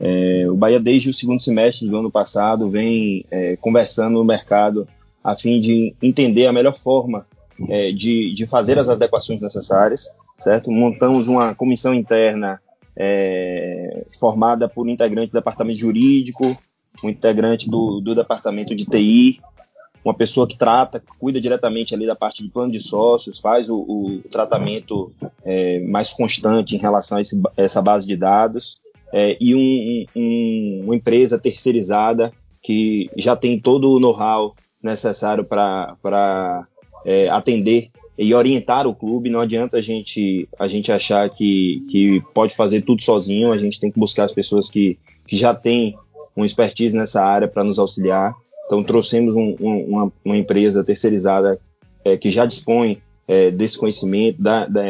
[0.00, 4.86] É, o Bahia, desde o segundo semestre do ano passado, vem é, conversando no mercado
[5.22, 7.26] a fim de entender a melhor forma
[7.68, 10.70] é, de, de fazer as adequações necessárias, certo?
[10.70, 12.60] Montamos uma comissão interna
[12.96, 16.56] é, formada por integrante do departamento jurídico,
[17.02, 19.40] um integrante do, do departamento de TI,
[20.04, 23.76] uma pessoa que trata, cuida diretamente ali da parte de plano de sócios, faz o,
[23.76, 25.10] o tratamento
[25.44, 28.78] é, mais constante em relação a esse, essa base de dados,
[29.12, 36.66] é, e um, um, uma empresa terceirizada que já tem todo o know-how necessário para
[37.04, 39.30] é, atender e orientar o clube.
[39.30, 43.80] Não adianta a gente, a gente achar que, que pode fazer tudo sozinho, a gente
[43.80, 45.96] tem que buscar as pessoas que, que já têm
[46.34, 48.34] uma expertise nessa área para nos auxiliar.
[48.66, 51.58] Então, trouxemos um, um, uma, uma, empresa terceirizada
[52.04, 54.82] é, que já dispõe é, desse conhecimento, da, da,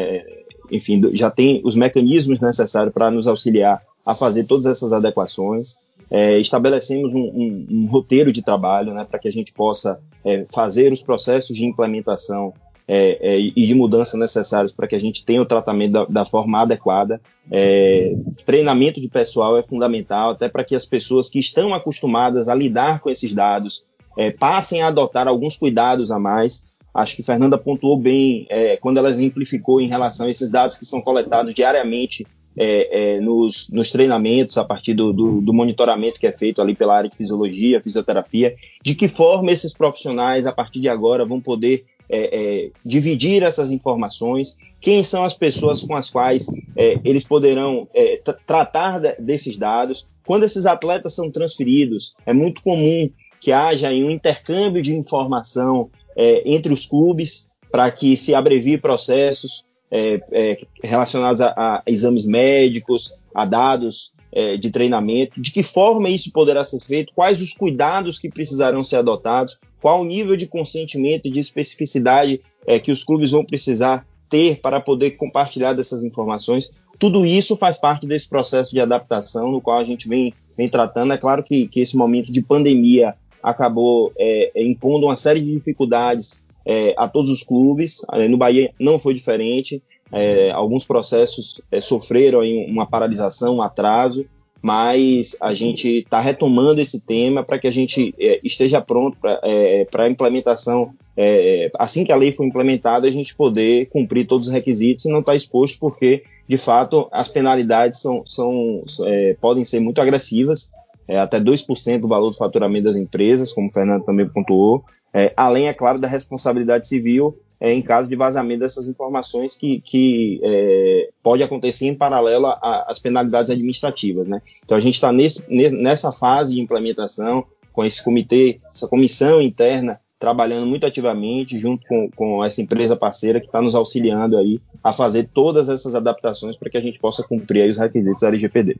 [0.71, 5.75] enfim, já tem os mecanismos necessários para nos auxiliar a fazer todas essas adequações.
[6.09, 10.45] É, estabelecemos um, um, um, roteiro de trabalho né, para que a gente possa é,
[10.53, 12.53] fazer os processos de implementação
[12.87, 16.25] é, é, e de mudança necessários para que a gente tenha o tratamento da, da
[16.25, 17.19] forma adequada.
[17.51, 18.13] É,
[18.45, 22.99] treinamento de pessoal é fundamental, até para que as pessoas que estão acostumadas a lidar
[22.99, 23.85] com esses dados
[24.17, 26.63] é, passem a adotar alguns cuidados a mais.
[26.93, 30.85] Acho que Fernanda pontuou bem é, quando ela exemplificou em relação a esses dados que
[30.85, 32.25] são coletados diariamente
[32.57, 36.73] é, é, nos, nos, treinamentos, a partir do, do, do, monitoramento que é feito ali
[36.73, 41.41] pela área de fisiologia, fisioterapia, de que forma esses profissionais, a partir de agora, vão
[41.41, 47.23] poder é, é, dividir essas informações, quem são as pessoas com as quais é, eles
[47.23, 50.07] poderão é, tratar de, desses dados.
[50.25, 56.41] Quando esses atletas são transferidos, é muito comum que haja um intercâmbio de informação é,
[56.45, 63.45] entre os clubes para que se abrevie processos é, relacionados a, a, exames médicos, a
[63.45, 64.13] dados
[64.57, 68.97] de treinamento, de que forma isso poderá ser feito, quais os cuidados que precisarão ser
[68.97, 74.05] adotados, qual o nível de consentimento e de especificidade é, que os clubes vão precisar
[74.29, 76.71] ter para poder compartilhar dessas informações.
[76.97, 81.13] Tudo isso faz parte desse processo de adaptação no qual a gente vem, vem tratando.
[81.13, 85.51] É claro que, que esse momento de pandemia acabou é, é impondo uma série de
[85.51, 88.03] dificuldades é, a todos os clubes.
[88.13, 89.83] É, no Bahia não foi diferente.
[90.11, 94.25] É, alguns processos é, sofreram uma paralisação, um atraso,
[94.61, 99.39] mas a gente está retomando esse tema para que a gente é, esteja pronto para
[99.43, 100.93] é, a implementação.
[101.17, 105.09] É, assim que a lei for implementada, a gente poder cumprir todos os requisitos e
[105.09, 110.01] não estar tá exposto, porque, de fato, as penalidades são, são é, podem ser muito
[110.01, 110.69] agressivas,
[111.07, 115.69] até 2% do valor do faturamento das empresas, como o Fernando também pontuou, é, além,
[115.69, 121.09] é claro, da responsabilidade civil é, em caso de vazamento dessas informações que, que é,
[121.23, 124.27] pode acontecer em paralelo às penalidades administrativas.
[124.27, 124.41] Né?
[124.63, 130.65] Então a gente está nessa fase de implementação com esse comitê, essa comissão interna trabalhando
[130.65, 135.29] muito ativamente junto com, com essa empresa parceira que está nos auxiliando aí a fazer
[135.33, 138.77] todas essas adaptações para que a gente possa cumprir os requisitos da LGPD.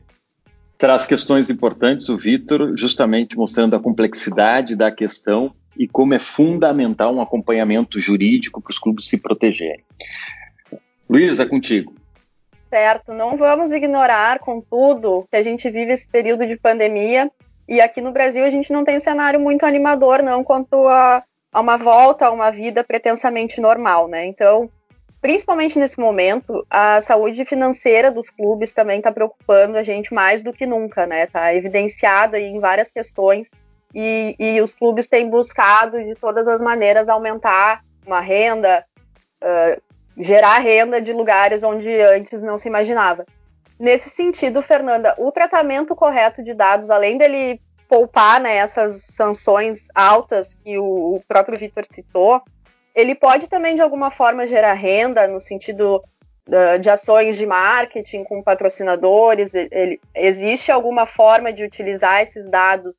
[0.78, 7.14] Traz questões importantes o Vitor, justamente mostrando a complexidade da questão e como é fundamental
[7.14, 9.84] um acompanhamento jurídico para os clubes se protegerem.
[11.08, 11.94] Luísa, é contigo.
[12.68, 17.30] Certo, não vamos ignorar, contudo, que a gente vive esse período de pandemia
[17.68, 21.22] e aqui no Brasil a gente não tem um cenário muito animador, não, quanto a,
[21.52, 24.26] a uma volta a uma vida pretensamente normal, né?
[24.26, 24.70] Então,
[25.20, 30.52] principalmente nesse momento, a saúde financeira dos clubes também está preocupando a gente mais do
[30.52, 31.24] que nunca, né?
[31.24, 33.50] Está evidenciado em várias questões
[33.94, 38.84] e, e, os clubes têm buscado de todas as maneiras aumentar uma renda,
[39.42, 39.80] uh,
[40.18, 43.24] gerar renda de lugares onde antes não se imaginava.
[43.78, 50.54] Nesse sentido, Fernanda, o tratamento correto de dados, além dele poupar né, essas sanções altas
[50.54, 52.42] que o, o próprio Vitor citou,
[52.96, 56.02] ele pode também de alguma forma gerar renda no sentido
[56.48, 59.54] uh, de ações de marketing com patrocinadores.
[59.54, 62.98] Ele, existe alguma forma de utilizar esses dados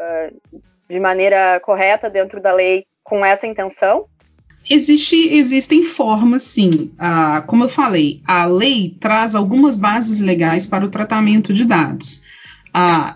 [0.00, 4.06] uh, de maneira correta dentro da lei com essa intenção?
[4.68, 6.90] Existe, existem formas, sim.
[6.98, 12.22] Ah, como eu falei, a lei traz algumas bases legais para o tratamento de dados.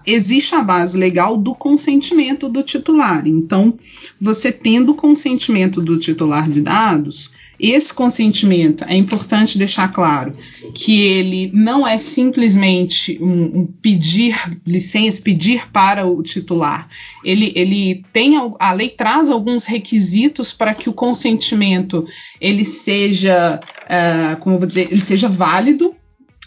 [0.07, 3.27] Existe a base legal do consentimento do titular.
[3.27, 3.79] Então,
[4.21, 10.33] você tendo o consentimento do titular de dados, esse consentimento é importante deixar claro
[10.73, 16.89] que ele não é simplesmente um, um pedir licença, pedir para o titular.
[17.25, 22.07] Ele, ele tem a lei traz alguns requisitos para que o consentimento
[22.41, 25.93] ele seja, uh, como eu vou dizer, ele seja válido,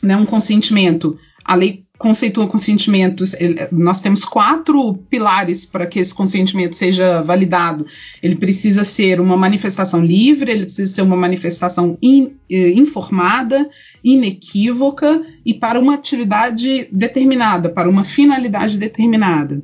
[0.01, 0.15] né?
[0.15, 1.19] Um consentimento.
[1.43, 3.35] A lei conceitua consentimentos,
[3.71, 7.85] nós temos quatro pilares para que esse consentimento seja validado.
[8.23, 13.69] Ele precisa ser uma manifestação livre, ele precisa ser uma manifestação in, eh, informada,
[14.03, 19.61] inequívoca e para uma atividade determinada, para uma finalidade determinada.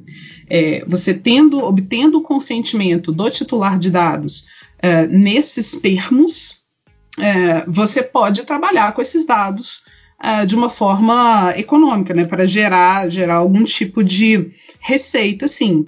[0.47, 4.45] É, você tendo, obtendo o consentimento do titular de dados
[4.79, 6.57] é, nesses termos,
[7.19, 9.81] é, você pode trabalhar com esses dados
[10.23, 14.49] uh, de uma forma econômica, né, para gerar, gerar algum tipo de
[14.79, 15.85] receita, sim.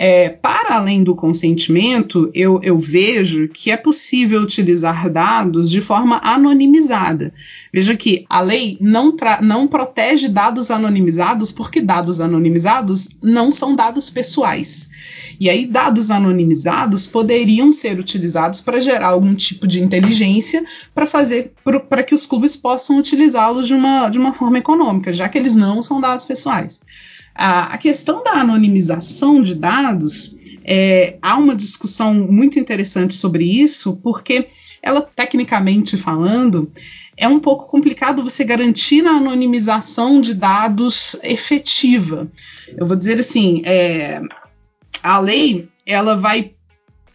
[0.00, 6.20] É, para além do consentimento, eu, eu, vejo que é possível utilizar dados de forma
[6.22, 7.34] anonimizada.
[7.72, 9.12] Veja que a lei não,
[9.42, 14.88] não protege dados anonimizados porque dados anonimizados não são dados pessoais.
[15.40, 20.64] E aí, dados anonimizados poderiam ser utilizados para gerar algum tipo de inteligência
[20.94, 21.52] para fazer
[21.88, 25.54] para que os clubes possam utilizá-los de uma, de uma forma econômica, já que eles
[25.54, 26.80] não são dados pessoais.
[27.34, 33.96] A, a questão da anonimização de dados, é, há uma discussão muito interessante sobre isso,
[34.02, 34.48] porque
[34.82, 36.70] ela, tecnicamente falando,
[37.16, 42.28] é um pouco complicado você garantir a anonimização de dados efetiva.
[42.76, 44.20] Eu vou dizer assim, é,
[45.08, 46.52] a lei ela vai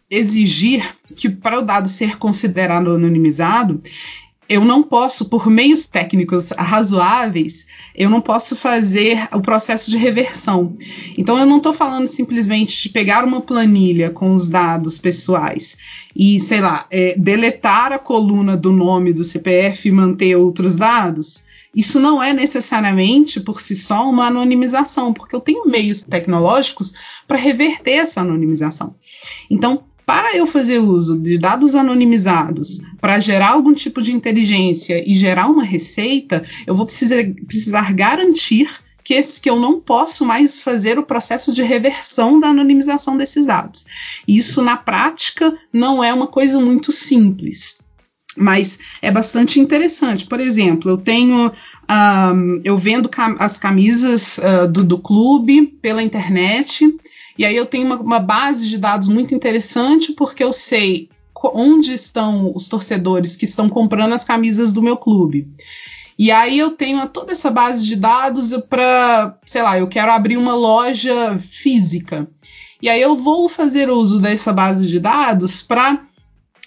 [0.09, 3.79] exigir que para o dado ser considerado anonimizado,
[4.49, 10.75] eu não posso, por meios técnicos razoáveis, eu não posso fazer o processo de reversão.
[11.15, 15.77] Então, eu não estou falando simplesmente de pegar uma planilha com os dados pessoais
[16.15, 21.45] e, sei lá, é, deletar a coluna do nome do CPF e manter outros dados.
[21.76, 26.93] Isso não é necessariamente por si só uma anonimização, porque eu tenho meios tecnológicos
[27.28, 28.95] para reverter essa anonimização.
[29.49, 35.15] Então, para eu fazer uso de dados anonimizados para gerar algum tipo de inteligência e
[35.15, 38.69] gerar uma receita, eu vou precisar, precisar garantir
[39.03, 43.45] que, esse, que eu não posso mais fazer o processo de reversão da anonimização desses
[43.45, 43.86] dados.
[44.28, 47.82] Isso, na prática, não é uma coisa muito simples
[48.36, 50.25] mas é bastante interessante.
[50.25, 51.51] Por exemplo, eu tenho,
[51.89, 56.86] um, eu vendo cam as camisas uh, do, do, clube pela internet,
[57.38, 61.09] e aí eu tenho uma, uma, base de dados muito interessante, porque eu sei
[61.53, 65.47] onde estão os torcedores que estão comprando as camisas do meu clube.
[66.17, 70.38] E aí eu tenho toda essa base de dados para, sei lá, eu quero abrir
[70.38, 72.27] uma loja física.
[72.81, 76.05] E aí eu vou fazer uso dessa base de dados para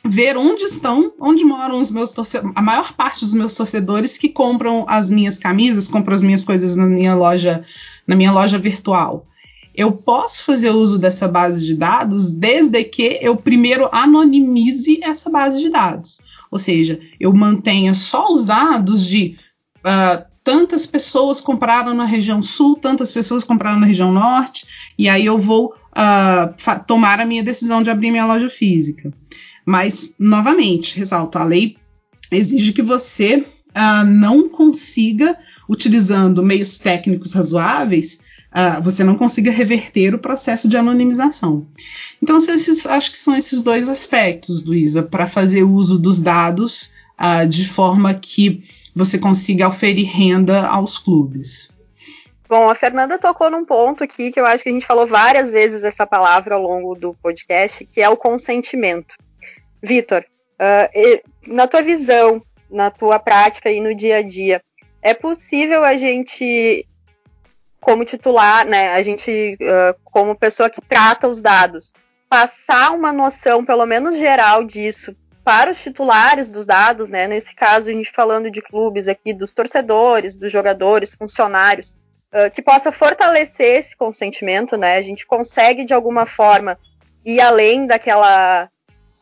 [0.08, 4.28] ver onde estão, onde moram os meus torcedores, a maior parte dos meus torcedores que
[4.28, 7.64] compram as minhas camisas, compram as minhas coisas na minha loja,
[8.06, 9.26] na minha loja virtual.
[9.74, 15.60] Eu posso fazer uso dessa base de dados desde que eu primeiro anonimize essa base
[15.60, 16.20] de dados.
[16.50, 19.36] Ou seja, eu mantenha só os dados de
[19.80, 24.64] uh, tantas pessoas compraram na região sul, tantas pessoas compraram na região norte,
[24.96, 29.12] e aí eu vou uh, tomar a minha decisão de abrir minha loja física.
[29.66, 31.76] Mas, novamente, ressalto, a lei
[32.30, 33.44] exige que você
[33.76, 35.36] uh, não consiga,
[35.68, 38.20] utilizando meios técnicos razoáveis,
[38.52, 41.66] uh, você não consiga reverter o processo de anonimização.
[42.22, 47.46] Então, esses, acho que são esses dois aspectos, Luísa, para fazer uso dos dados uh,
[47.48, 48.60] de forma que
[48.94, 51.70] você consiga oferir renda aos clubes.
[52.48, 55.50] Bom, a Fernanda tocou num ponto aqui que eu acho que a gente falou várias
[55.50, 59.16] vezes essa palavra ao longo do podcast, que é o consentimento.
[59.82, 60.24] Vitor,
[60.60, 64.62] uh, na tua visão, na tua prática e no dia a dia,
[65.02, 66.86] é possível a gente,
[67.80, 71.92] como titular, né, a gente, uh, como pessoa que trata os dados,
[72.28, 75.14] passar uma noção, pelo menos geral, disso
[75.46, 77.28] para os titulares dos dados, né?
[77.28, 81.94] Nesse caso, a gente falando de clubes aqui, dos torcedores, dos jogadores, funcionários,
[82.32, 84.96] uh, que possa fortalecer esse consentimento, né?
[84.96, 86.76] A gente consegue de alguma forma
[87.24, 88.68] ir além daquela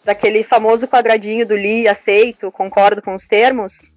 [0.05, 3.93] daquele famoso quadradinho do li aceito, concordo com os termos?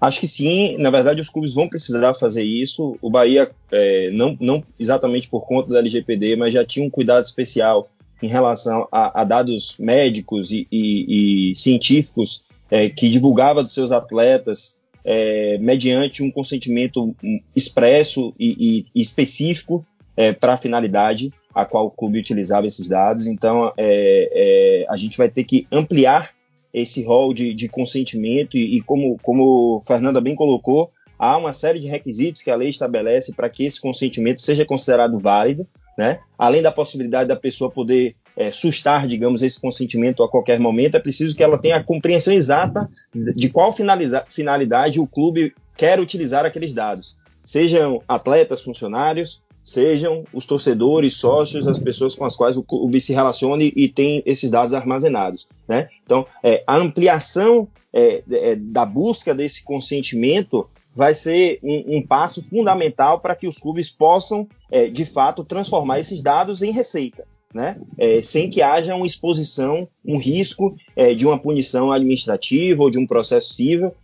[0.00, 2.96] Acho que sim, na verdade os clubes vão precisar fazer isso.
[3.00, 7.24] O Bahia, é, não, não exatamente por conta da LGPD, mas já tinha um cuidado
[7.24, 7.88] especial
[8.22, 13.92] em relação a, a dados médicos e, e, e científicos é, que divulgava dos seus
[13.92, 17.14] atletas é, mediante um consentimento
[17.54, 19.84] expresso e, e específico
[20.16, 23.26] é, para a finalidade a qual o clube utilizava esses dados.
[23.26, 26.30] Então, é, é, a gente vai ter que ampliar
[26.72, 31.78] esse rol de, de consentimento e, e, como, como Fernanda bem colocou, há uma série
[31.78, 36.18] de requisitos que a lei estabelece para que esse consentimento seja considerado válido, né?
[36.36, 41.00] Além da possibilidade da pessoa poder é, sustar, digamos, esse consentimento a qualquer momento, é
[41.00, 46.72] preciso que ela tenha a compreensão exata de qual finalidade o clube quer utilizar aqueles
[46.72, 47.16] dados.
[47.44, 53.14] Sejam atletas, funcionários, sejam os torcedores, sócios, as pessoas com as quais o clube se
[53.14, 55.48] relacione e tem esses dados armazenados.
[55.66, 55.88] Né?
[56.04, 62.42] Então, é, a ampliação é, é, da busca desse consentimento vai ser um, um passo
[62.42, 67.26] fundamental para que os clubes possam, é, de fato, transformar esses dados em receita.
[67.52, 67.76] Né?
[67.96, 72.98] É, sem que haja uma exposição, um risco é, de uma punição administrativa ou de
[72.98, 73.94] um processo civil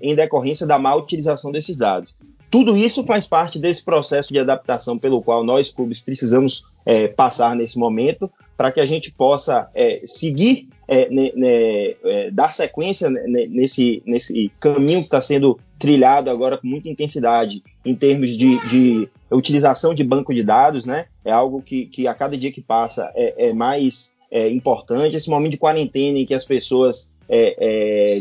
[0.00, 2.16] em decorrência da má utilização desses dados.
[2.50, 7.56] Tudo isso faz parte desse processo de adaptação pelo qual nós, clubes, precisamos é, passar
[7.56, 13.10] nesse momento para que a gente possa é, seguir, é, né, né, é, dar sequência
[13.10, 19.08] nesse, nesse caminho que está sendo trilhado agora com muita intensidade em termos de, de,
[19.30, 21.06] utilização de banco de dados, né?
[21.24, 25.16] É algo que, que a cada dia que passa é, é mais é, importante.
[25.16, 27.10] Esse momento de quarentena em que as pessoas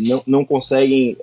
[0.01, 1.15] não, não conseguem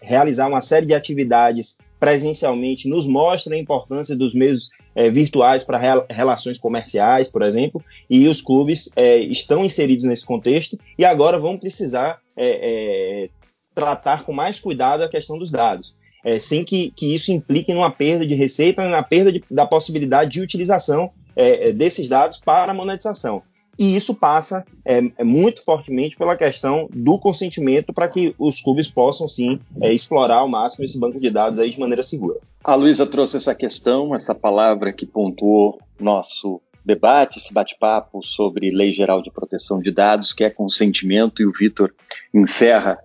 [0.00, 5.78] realizar uma série de atividades presencialmente nos mostra a importância dos meios é, virtuais para
[5.78, 11.38] rel relações comerciais, por exemplo, e os clubes é, estão inseridos nesse contexto e agora
[11.38, 13.28] vão precisar é, é
[13.74, 15.96] tratar com mais cuidado a questão dos dados.
[16.22, 20.32] É, sem que, que, isso implique numa perda de receita, na perda de, da possibilidade
[20.32, 23.42] de utilização é, desses dados para a monetização.
[23.78, 28.88] E isso passa é, é, muito fortemente pela questão do consentimento para que os clubes
[28.88, 32.38] possam sim é, explorar ao máximo esse banco de dados aí de maneira segura.
[32.62, 38.92] A Luísa trouxe essa questão, essa palavra que pontuou nosso debate, esse bate-papo sobre Lei
[38.92, 41.92] Geral de Proteção de Dados, que é consentimento, e o Vitor
[42.32, 42.98] encerra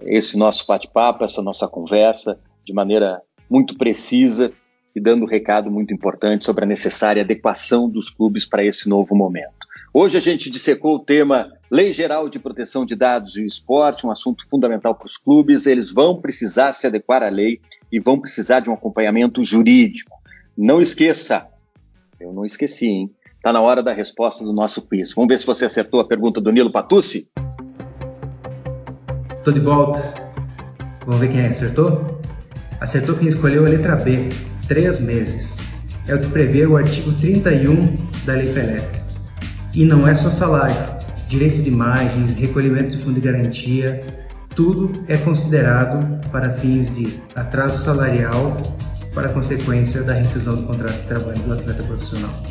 [0.00, 4.52] esse nosso bate-papo, essa nossa conversa, de maneira muito precisa
[4.94, 9.14] e dando um recado muito importante sobre a necessária adequação dos clubes para esse novo
[9.14, 9.66] momento.
[9.98, 14.10] Hoje a gente dissecou o tema Lei Geral de Proteção de Dados e Esporte, um
[14.10, 15.64] assunto fundamental para os clubes.
[15.64, 20.14] Eles vão precisar se adequar à lei e vão precisar de um acompanhamento jurídico.
[20.54, 21.46] Não esqueça,
[22.20, 23.10] eu não esqueci, hein?
[23.38, 25.14] Está na hora da resposta do nosso quiz.
[25.14, 27.26] Vamos ver se você acertou a pergunta do Nilo Patucci?
[29.38, 30.12] Estou de volta.
[31.06, 32.20] Vamos ver quem acertou?
[32.82, 34.28] Acertou quem escolheu a letra B,
[34.68, 35.56] três meses.
[36.06, 37.94] É o que prevê o artigo 31
[38.26, 39.05] da Lei Pelé.
[39.76, 40.74] E não é só salário,
[41.28, 44.06] direito de imagens, recolhimento de fundo de garantia,
[44.54, 48.56] tudo é considerado para fins de atraso salarial
[49.12, 52.42] para consequência da rescisão do contrato de trabalho do atleta profissional.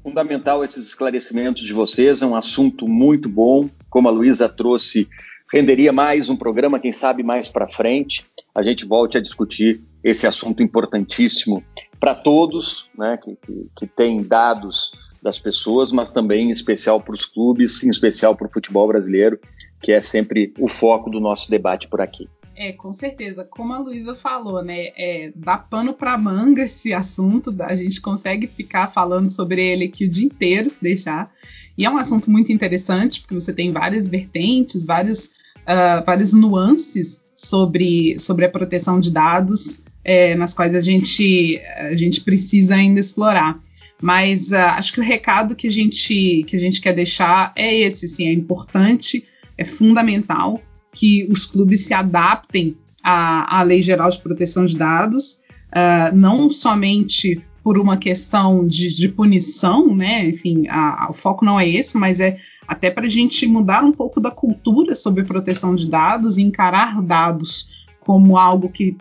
[0.05, 5.09] fundamental esses esclarecimentos de vocês, é um assunto muito bom, como a Luísa trouxe
[5.51, 8.23] renderia mais um programa, quem sabe mais para frente,
[8.55, 11.65] a gente volte a discutir esse assunto importantíssimo
[11.99, 14.93] para todos, né, que, que, que tem dados
[15.23, 19.39] das pessoas, mas também em especial para os clubes, em especial para o futebol brasileiro,
[19.81, 22.29] que é sempre o foco do nosso debate por aqui.
[22.57, 23.45] É, com certeza.
[23.45, 24.89] Como a Luísa falou, né?
[24.97, 30.05] É, dá pano para manga esse assunto, a gente consegue ficar falando sobre ele aqui
[30.05, 31.33] o dia inteiro, se deixar.
[31.77, 35.33] E é um assunto muito interessante, porque você tem várias vertentes, vários,
[35.63, 41.97] uh, várias nuances sobre, sobre a proteção de dados, é, nas quais a gente, a
[41.97, 43.61] gente precisa ainda explorar.
[44.01, 47.75] Mas uh, acho que o recado que a, gente, que a gente quer deixar é
[47.75, 49.25] esse, sim, é importante,
[49.59, 50.63] é fundamental
[50.95, 55.41] que os clubes se adaptem à, à Lei Geral de Proteção de Dados,
[55.75, 60.29] uh, não somente por uma questão de, de punição, né?
[60.29, 62.39] Enfim, a, a, o foco não é esse, mas é
[62.69, 67.03] até para a gente mudar um pouco da cultura sobre proteção de dados e encarar
[67.03, 67.69] dados
[68.01, 68.97] como algo que,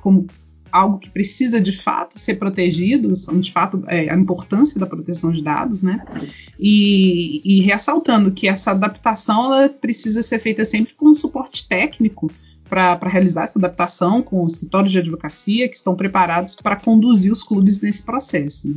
[0.00, 0.26] como
[0.70, 5.30] algo que precisa de fato ser protegido, são de fato é, a importância da proteção
[5.30, 6.04] de dados, né?
[6.58, 9.50] E, e ressaltando que essa adaptação
[9.80, 12.30] precisa ser feita sempre com um suporte técnico
[12.68, 17.42] para realizar essa adaptação com os escritórios de advocacia que estão preparados para conduzir os
[17.42, 18.68] clubes nesse processo.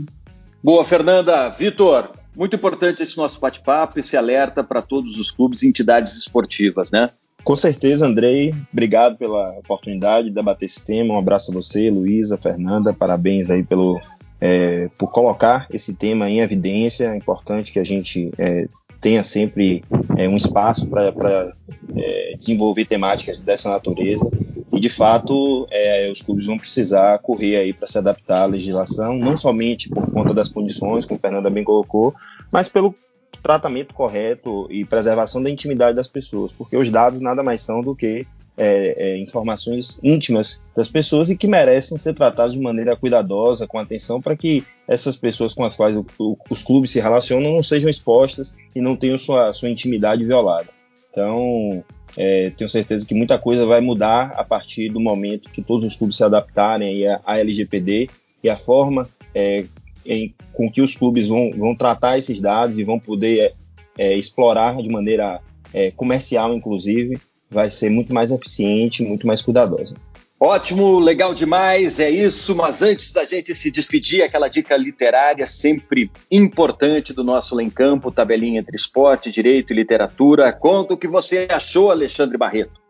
[0.64, 1.50] Boa, Fernanda.
[1.50, 6.92] Vitor, muito importante esse nosso bate-papo, esse alerta para todos os clubes e entidades esportivas,
[6.92, 7.10] né?
[7.44, 8.54] Com certeza, Andrei.
[8.72, 11.14] Obrigado pela oportunidade de debater esse tema.
[11.14, 12.94] Um abraço a você, Luísa, Fernanda.
[12.94, 14.00] Parabéns aí pelo,
[14.40, 17.06] é, por colocar esse tema em evidência.
[17.06, 18.68] É importante que a gente é,
[19.02, 19.84] tenha sempre
[20.16, 21.54] é, um espaço para
[21.98, 24.30] é, desenvolver temáticas dessa natureza.
[24.72, 29.18] E, de fato, é, os clubes vão precisar correr aí para se adaptar à legislação,
[29.18, 32.14] não somente por conta das punições, como o Fernanda bem colocou,
[32.54, 32.96] mas pelo
[33.42, 37.96] tratamento correto e preservação da intimidade das pessoas, porque os dados nada mais são do
[37.96, 38.26] que
[38.58, 43.80] é, é, informações íntimas das pessoas e que merecem ser tratadas de maneira cuidadosa, com
[43.80, 47.64] atenção, para que essas pessoas com as quais o, o, os clubes se relacionam não
[47.64, 50.68] sejam expostas e não tenham sua, sua intimidade violada.
[51.10, 51.84] Então,
[52.18, 55.96] é, tenho certeza que muita coisa vai mudar a partir do momento que todos os
[55.96, 58.10] clubes se adaptarem à LGPD
[58.44, 59.66] e a forma é,
[60.06, 63.54] em, com que os clubes vão, vão tratar esses dados e vão poder
[63.98, 65.42] é, explorar de maneira
[65.74, 67.18] é, comercial, inclusive,
[67.50, 69.96] vai ser muito mais eficiente, muito mais cuidadosa.
[70.44, 72.56] Ótimo, legal demais, é isso.
[72.56, 77.70] Mas antes da gente se despedir, aquela dica literária sempre importante do nosso Lá em
[77.70, 80.52] Campo, tabelinha entre esporte, direito e literatura.
[80.52, 82.82] Conta o que você achou, Alexandre Barreto.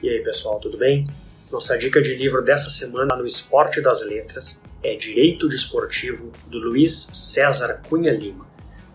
[0.00, 1.04] E aí, pessoal, tudo bem?
[1.50, 7.10] Nossa dica de livro dessa semana no Esporte das Letras é Direito Desportivo, do Luiz
[7.12, 8.46] César Cunha Lima.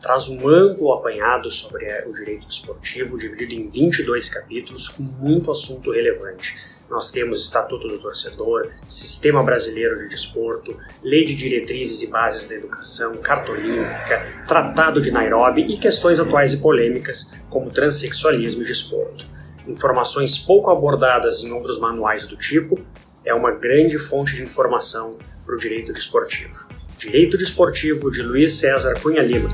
[0.02, 5.92] Traz um amplo apanhado sobre o direito desportivo, dividido em 22 capítulos, com muito assunto
[5.92, 6.56] relevante.
[6.90, 12.56] Nós temos Estatuto do Torcedor, Sistema Brasileiro de Desporto, Lei de Diretrizes e Bases da
[12.56, 19.36] Educação, Carta Olímpica, Tratado de Nairobi e questões atuais e polêmicas, como transexualismo e desporto
[19.68, 22.80] informações pouco abordadas em outros manuais do tipo,
[23.24, 26.68] é uma grande fonte de informação para o direito desportivo.
[26.98, 29.50] Direito Desportivo de Luiz César Cunha Lima.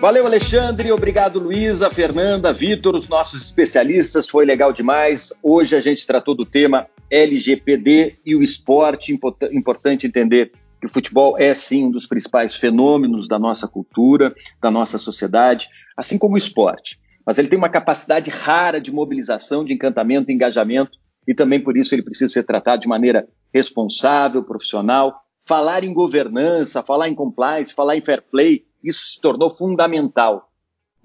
[0.00, 0.90] Valeu, Alexandre.
[0.90, 4.28] Obrigado, Luísa, Fernanda, Vitor, os nossos especialistas.
[4.28, 5.32] Foi legal demais.
[5.42, 9.18] Hoje a gente tratou do tema LGPD e o esporte.
[9.52, 14.70] Importante entender que o futebol é sim um dos principais fenômenos da nossa cultura, da
[14.70, 19.74] nossa sociedade, assim como o esporte mas ele tem uma capacidade rara de mobilização, de
[19.74, 20.96] encantamento, engajamento,
[21.26, 25.22] e também por isso ele precisa ser tratado de maneira responsável, profissional.
[25.44, 30.48] Falar em governança, falar em compliance, falar em fair play, isso se tornou fundamental.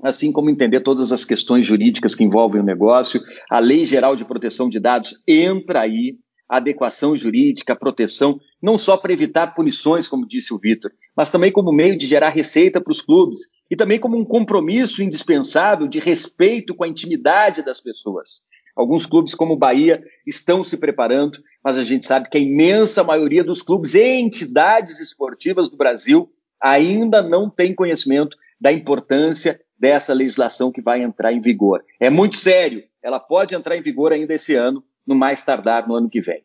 [0.04, 4.26] Assim como entender todas as questões jurídicas que envolvem o negócio, a Lei Geral de
[4.26, 6.18] Proteção de Dados entra aí,
[6.48, 11.72] adequação jurídica, proteção, não só para evitar punições, como disse o Vitor, mas também como
[11.72, 13.40] meio de gerar receita para os clubes
[13.70, 18.42] e também como um compromisso indispensável de respeito com a intimidade das pessoas.
[18.76, 23.04] Alguns clubes, como o Bahia, estão se preparando, mas a gente sabe que a imensa
[23.04, 26.32] maioria dos clubes e entidades esportivas do Brasil
[26.62, 31.84] ainda não tem conhecimento da importância dessa legislação que vai entrar em vigor.
[32.00, 35.96] É muito sério, ela pode entrar em vigor ainda esse ano, no mais tardar no
[35.96, 36.44] ano que vem.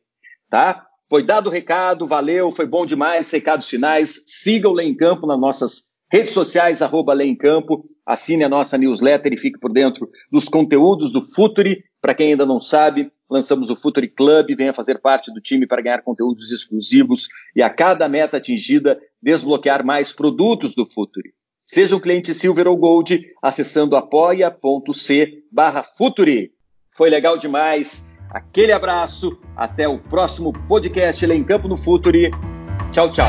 [0.49, 0.87] Tá?
[1.09, 4.23] Foi dado o recado, valeu, foi bom demais, recados finais.
[4.27, 7.83] Siga o Lei em Campo nas nossas redes sociais, arroba Lei em Campo.
[8.05, 11.85] Assine a nossa newsletter e fique por dentro dos conteúdos do Futuri.
[12.01, 15.83] Para quem ainda não sabe, lançamos o Futuri Club, venha fazer parte do time para
[15.83, 21.33] ganhar conteúdos exclusivos e a cada meta atingida, desbloquear mais produtos do Futuri.
[21.65, 26.53] Seja um cliente Silver ou Gold, acessando apoia.c barra Futuri.
[26.91, 28.06] Foi legal demais.
[28.31, 29.39] Aquele abraço.
[29.57, 32.31] Até o próximo podcast Lei em Campo no Futuri.
[32.93, 33.29] Tchau, tchau.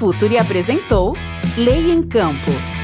[0.00, 1.14] Futuri apresentou
[1.60, 2.79] Lei em Campo.